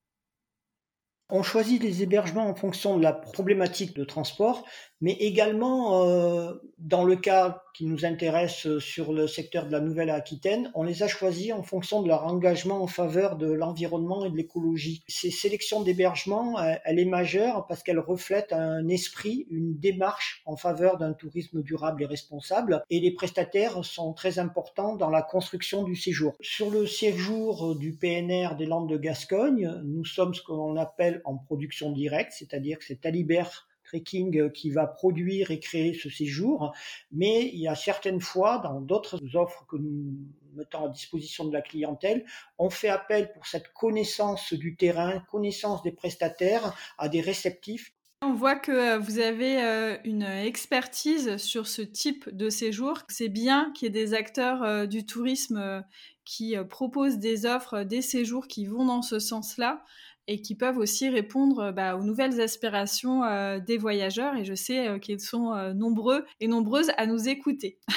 On 1.29 1.41
choisit 1.41 1.81
les 1.81 2.03
hébergements 2.03 2.47
en 2.47 2.53
fonction 2.53 2.97
de 2.97 3.03
la 3.03 3.13
problématique 3.13 3.95
de 3.95 4.03
transport, 4.03 4.67
mais 5.04 5.18
également 5.20 6.08
euh, 6.08 6.54
dans 6.80 7.04
le 7.04 7.18
cas 7.18 7.62
qui 7.74 7.86
nous 7.86 8.06
intéresse 8.06 8.78
sur 8.80 9.12
le 9.12 9.28
secteur 9.28 9.66
de 9.66 9.72
la 9.74 9.82
Nouvelle-Aquitaine, 9.82 10.72
on 10.76 10.84
les 10.84 11.04
a 11.04 11.10
choisis 11.10 11.52
en 11.52 11.62
fonction 11.62 12.02
de 12.02 12.08
leur 12.08 12.26
engagement 12.26 12.82
en 12.82 12.88
faveur 12.88 13.36
de 13.36 13.52
l'environnement 13.52 14.24
et 14.24 14.30
de 14.30 14.38
l'écologie. 14.38 15.04
Ces 15.10 15.30
sélections 15.30 15.82
d'hébergement, 15.82 16.58
elle 16.86 17.00
est 17.00 17.06
majeure 17.06 17.68
parce 17.68 17.84
qu'elle 17.84 18.00
reflète 18.00 18.54
un 18.54 18.88
esprit, 18.88 19.46
une 19.50 19.78
démarche 19.78 20.42
en 20.46 20.56
faveur 20.56 20.98
d'un 20.98 21.12
tourisme 21.12 21.62
durable 21.63 22.04
et 22.04 22.06
responsable, 22.06 22.82
et 22.89 23.02
les 23.02 23.12
prestataires 23.12 23.84
sont 23.84 24.13
très 24.13 24.39
importants 24.39 24.96
dans 24.96 25.10
la 25.10 25.22
construction 25.22 25.84
du 25.84 25.98
séjour. 25.98 26.38
Sur 26.39 26.70
le 26.70 26.88
séjour 26.88 27.76
du 27.76 27.92
PNR 27.94 28.56
des 28.58 28.66
Landes 28.66 28.89
de 28.89 28.98
Gascogne, 28.98 29.82
nous 29.84 30.06
sommes 30.06 30.34
ce 30.34 30.42
qu'on 30.42 30.78
appelle 30.78 31.22
en 31.26 31.36
production 31.36 31.92
directe, 31.92 32.32
c'est-à-dire 32.32 32.80
que 32.80 32.86
c'est 32.86 33.06
Alibert 33.06 33.68
Trekking 33.93 34.51
qui 34.51 34.71
va 34.71 34.88
produire 34.88 35.51
et 35.51 35.60
créer 35.60 35.93
ce 35.93 36.10
séjour, 36.10 36.73
mais 37.12 37.49
il 37.53 37.60
y 37.60 37.67
a 37.67 37.75
certaines 37.75 38.21
fois, 38.21 38.58
dans 38.58 38.82
d'autres 38.82 39.36
offres 39.36 39.65
que 39.67 39.77
nous 39.77 40.15
mettons 40.56 40.86
à 40.86 40.89
disposition 40.89 41.45
de 41.45 41.53
la 41.53 41.62
clientèle, 41.62 42.25
on 42.58 42.69
fait 42.69 42.89
appel 42.89 43.32
pour 43.34 43.47
cette 43.47 43.73
connaissance 43.73 44.53
du 44.53 44.75
terrain, 44.75 45.23
connaissance 45.32 45.82
des 45.84 45.91
prestataires 45.91 46.75
à 46.97 47.10
des 47.10 47.21
réceptifs. 47.21 47.93
On 48.21 48.34
voit 48.34 48.56
que 48.56 48.71
euh, 48.71 48.99
vous 48.99 49.19
avez 49.19 49.62
euh, 49.62 49.97
une 50.06 50.23
expertise 50.23 51.38
sur 51.38 51.67
ce 51.67 51.82
type 51.82 52.29
de 52.29 52.49
séjour. 52.49 52.99
C'est 53.10 53.29
bien 53.29 53.71
qu'il 53.73 53.88
y 53.88 53.88
ait 53.88 54.06
des 54.06 54.13
acteurs 54.13 54.63
euh, 54.63 54.86
du 54.86 55.06
tourisme 55.06 55.84
qui 56.23 56.56
proposent 56.69 57.17
des 57.17 57.45
offres, 57.45 57.84
des 57.84 58.01
séjours 58.01 58.47
qui 58.47 58.65
vont 58.65 58.86
dans 58.86 59.01
ce 59.01 59.19
sens-là 59.19 59.84
et 60.27 60.41
qui 60.41 60.55
peuvent 60.55 60.77
aussi 60.77 61.09
répondre 61.09 61.71
bah, 61.71 61.95
aux 61.95 62.03
nouvelles 62.03 62.39
aspirations 62.41 63.23
euh, 63.23 63.59
des 63.59 63.77
voyageurs. 63.77 64.36
Et 64.36 64.45
je 64.45 64.53
sais 64.53 64.88
euh, 64.88 64.99
qu'ils 64.99 65.19
sont 65.19 65.53
euh, 65.53 65.73
nombreux 65.73 66.25
et 66.39 66.47
nombreuses 66.47 66.91
à 66.97 67.05
nous 67.05 67.27
écouter. 67.27 67.79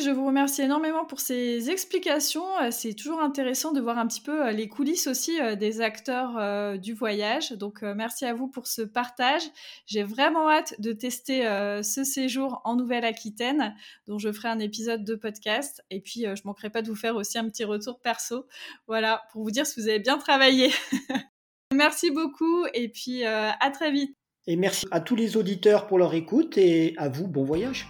Je 0.00 0.08
vous 0.08 0.24
remercie 0.24 0.62
énormément 0.62 1.04
pour 1.04 1.20
ces 1.20 1.68
explications. 1.68 2.46
C'est 2.70 2.94
toujours 2.94 3.20
intéressant 3.20 3.72
de 3.72 3.80
voir 3.80 3.98
un 3.98 4.06
petit 4.06 4.22
peu 4.22 4.50
les 4.50 4.66
coulisses 4.66 5.06
aussi 5.06 5.38
des 5.58 5.82
acteurs 5.82 6.78
du 6.78 6.94
voyage. 6.94 7.52
Donc 7.52 7.82
merci 7.82 8.24
à 8.24 8.32
vous 8.32 8.48
pour 8.48 8.66
ce 8.66 8.80
partage. 8.80 9.42
J'ai 9.84 10.02
vraiment 10.02 10.48
hâte 10.48 10.80
de 10.80 10.92
tester 10.92 11.42
ce 11.82 12.04
séjour 12.04 12.62
en 12.64 12.74
Nouvelle-Aquitaine, 12.76 13.76
dont 14.06 14.16
je 14.16 14.32
ferai 14.32 14.48
un 14.48 14.60
épisode 14.60 15.04
de 15.04 15.14
podcast. 15.14 15.84
Et 15.90 16.00
puis 16.00 16.22
je 16.22 16.42
manquerai 16.46 16.70
pas 16.70 16.80
de 16.80 16.88
vous 16.88 16.96
faire 16.96 17.14
aussi 17.14 17.36
un 17.36 17.46
petit 17.50 17.64
retour 17.64 18.00
perso. 18.00 18.46
Voilà, 18.86 19.24
pour 19.30 19.42
vous 19.42 19.50
dire 19.50 19.66
si 19.66 19.78
vous 19.78 19.88
avez 19.88 19.98
bien 19.98 20.16
travaillé. 20.16 20.72
Merci 21.74 22.10
beaucoup 22.10 22.66
et 22.74 22.88
puis 22.88 23.24
euh, 23.24 23.50
à 23.60 23.70
très 23.70 23.90
vite. 23.92 24.16
Et 24.46 24.56
merci 24.56 24.86
à 24.90 25.00
tous 25.00 25.14
les 25.14 25.36
auditeurs 25.36 25.86
pour 25.86 25.98
leur 25.98 26.14
écoute 26.14 26.58
et 26.58 26.94
à 26.96 27.08
vous, 27.08 27.28
bon 27.28 27.44
voyage. 27.44 27.86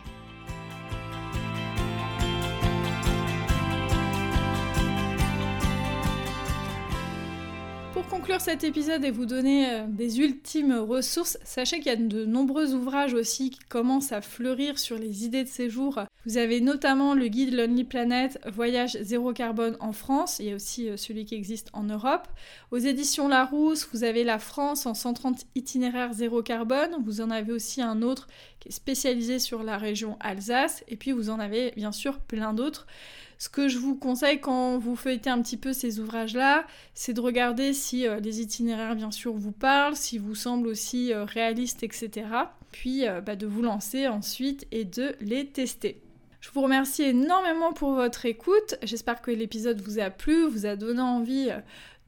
Conclure 8.23 8.41
cet 8.41 8.63
épisode 8.63 9.05
et 9.05 9.11
vous 9.11 9.27
donner 9.27 9.69
euh, 9.69 9.85
des 9.89 10.21
ultimes 10.21 10.75
ressources, 10.75 11.39
sachez 11.43 11.79
qu'il 11.79 11.87
y 11.87 11.91
a 11.91 11.97
de 11.97 12.25
nombreux 12.25 12.73
ouvrages 12.73 13.15
aussi 13.15 13.51
qui 13.51 13.59
commencent 13.69 14.13
à 14.13 14.21
fleurir 14.21 14.79
sur 14.79 14.97
les 14.97 15.25
idées 15.25 15.43
de 15.43 15.49
séjour. 15.49 15.99
Vous 16.25 16.37
avez 16.37 16.61
notamment 16.61 17.15
le 17.15 17.27
guide 17.27 17.53
Lonely 17.53 17.83
Planet, 17.83 18.39
Voyage 18.47 18.97
zéro 19.01 19.33
carbone 19.33 19.77
en 19.81 19.93
France, 19.93 20.37
il 20.39 20.47
y 20.47 20.53
a 20.53 20.55
aussi 20.55 20.89
euh, 20.89 20.97
celui 20.97 21.25
qui 21.25 21.35
existe 21.35 21.71
en 21.73 21.83
Europe. 21.83 22.29
Aux 22.71 22.79
éditions 22.79 23.27
Larousse, 23.27 23.89
vous 23.93 24.05
avez 24.05 24.23
La 24.23 24.39
France 24.39 24.87
en 24.87 24.95
130 24.95 25.45
itinéraires 25.57 26.13
zéro 26.13 26.45
carbone, 26.45 26.95
vous 27.05 27.23
en 27.23 27.31
avez 27.31 27.53
aussi 27.53 27.83
un 27.83 28.03
autre 28.03 28.29
qui 28.63 28.69
est 28.69 28.73
spécialisé 28.73 29.41
sur 29.41 29.65
la 29.65 29.77
région 29.77 30.17
Alsace, 30.21 30.85
et 30.87 30.97
puis 30.97 31.11
vous 31.11 31.31
en 31.31 31.41
avez 31.41 31.73
bien 31.73 31.91
sûr 31.91 32.21
plein 32.21 32.55
d'autres. 32.55 32.87
Ce 33.39 33.49
que 33.49 33.67
je 33.67 33.77
vous 33.79 33.97
conseille 33.97 34.41
quand 34.41 34.79
vous 34.79 34.95
feuilletez 34.95 35.29
un 35.29 35.43
petit 35.43 35.57
peu 35.57 35.73
ces 35.73 35.99
ouvrages-là, 35.99 36.65
c'est 36.95 37.13
de 37.13 37.21
regarder 37.21 37.73
si 37.73 38.07
euh, 38.07 38.21
les 38.21 38.41
itinéraires, 38.41 38.95
bien 38.95 39.11
sûr, 39.11 39.33
vous 39.33 39.51
parlent, 39.51 39.97
si 39.97 40.17
vous 40.17 40.37
semblent 40.37 40.69
aussi 40.69 41.13
euh, 41.13 41.25
réalistes, 41.25 41.83
etc. 41.83 42.11
Puis 42.71 43.09
euh, 43.09 43.21
bah, 43.21 43.35
de 43.35 43.49
vous 43.49 43.63
lancer 43.63 44.07
ensuite 44.07 44.69
et 44.71 44.85
de 44.85 45.17
les 45.21 45.49
tester. 45.49 46.01
Je 46.41 46.51
vous 46.53 46.63
remercie 46.63 47.03
énormément 47.03 47.73
pour 47.73 47.95
votre 47.95 48.27
écoute. 48.27 48.77
J'espère 48.85 49.21
que 49.21 49.33
l'épisode 49.33 49.81
vous 49.81 49.99
a 49.99 50.11
plu, 50.11 50.47
vous 50.47 50.67
a 50.67 50.77
donné 50.77 51.01
envie 51.01 51.51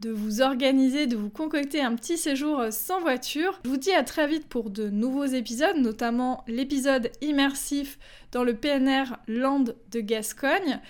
de 0.01 0.11
vous 0.11 0.43
organiser, 0.43 1.07
de 1.07 1.17
vous 1.17 1.31
concocter 1.31 1.81
un 1.81 1.95
petit 1.95 2.19
séjour 2.19 2.65
sans 2.71 3.01
voiture. 3.01 3.61
Je 3.65 3.71
vous 3.71 3.77
dis 3.77 3.93
à 3.93 4.03
très 4.03 4.27
vite 4.27 4.47
pour 4.47 4.71
de 4.71 4.89
nouveaux 4.91 5.25
épisodes, 5.25 5.77
notamment 5.77 6.45
l'épisode 6.47 7.11
immersif 7.21 7.99
dans 8.33 8.45
le 8.45 8.55
PNR 8.55 9.17
Land 9.29 9.65
de 9.91 10.01
Gascogne. 10.01 10.81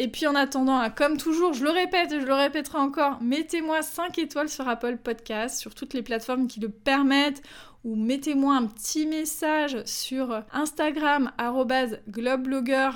Et 0.00 0.08
puis 0.08 0.26
en 0.28 0.36
attendant, 0.36 0.78
hein, 0.78 0.90
comme 0.90 1.16
toujours, 1.16 1.54
je 1.54 1.64
le 1.64 1.70
répète 1.70 2.12
et 2.12 2.20
je 2.20 2.26
le 2.26 2.34
répéterai 2.34 2.78
encore, 2.78 3.20
mettez-moi 3.20 3.82
5 3.82 4.16
étoiles 4.18 4.48
sur 4.48 4.68
Apple 4.68 4.96
Podcast, 4.96 5.58
sur 5.58 5.74
toutes 5.74 5.92
les 5.92 6.02
plateformes 6.02 6.46
qui 6.46 6.60
le 6.60 6.68
permettent, 6.68 7.42
ou 7.82 7.96
mettez-moi 7.96 8.54
un 8.54 8.66
petit 8.66 9.06
message 9.06 9.82
sur 9.84 10.44
Instagram, 10.52 11.32
globeblogger. 12.08 12.90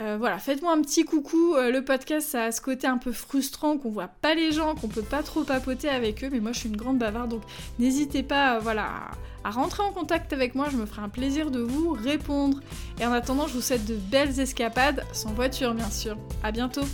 Euh, 0.00 0.16
voilà, 0.16 0.38
faites-moi 0.38 0.72
un 0.72 0.80
petit 0.82 1.04
coucou. 1.04 1.54
Euh, 1.56 1.72
le 1.72 1.84
podcast, 1.84 2.28
ça 2.28 2.44
a 2.44 2.52
ce 2.52 2.60
côté 2.60 2.86
un 2.86 2.98
peu 2.98 3.10
frustrant 3.10 3.78
qu'on 3.78 3.90
voit 3.90 4.08
pas 4.08 4.34
les 4.34 4.52
gens, 4.52 4.74
qu'on 4.76 4.88
peut 4.88 5.02
pas 5.02 5.22
trop 5.22 5.42
papoter 5.42 5.88
avec 5.88 6.22
eux, 6.22 6.28
mais 6.30 6.38
moi 6.38 6.52
je 6.52 6.60
suis 6.60 6.68
une 6.68 6.76
grande 6.76 6.98
bavarde, 6.98 7.30
donc 7.30 7.42
n'hésitez 7.80 8.22
pas, 8.22 8.56
euh, 8.56 8.58
voilà, 8.60 9.10
à 9.42 9.50
rentrer 9.50 9.82
en 9.82 9.92
contact 9.92 10.32
avec 10.32 10.54
moi. 10.54 10.68
Je 10.70 10.76
me 10.76 10.86
ferai 10.86 11.02
un 11.02 11.08
plaisir 11.08 11.50
de 11.50 11.60
vous 11.60 11.90
répondre. 11.90 12.60
Et 13.00 13.06
en 13.06 13.12
attendant, 13.12 13.48
je 13.48 13.54
vous 13.54 13.60
souhaite 13.60 13.86
de 13.86 13.96
belles 13.96 14.38
escapades, 14.38 15.04
sans 15.12 15.32
voiture 15.32 15.74
bien 15.74 15.90
sûr. 15.90 16.16
À 16.44 16.52
bientôt. 16.52 16.84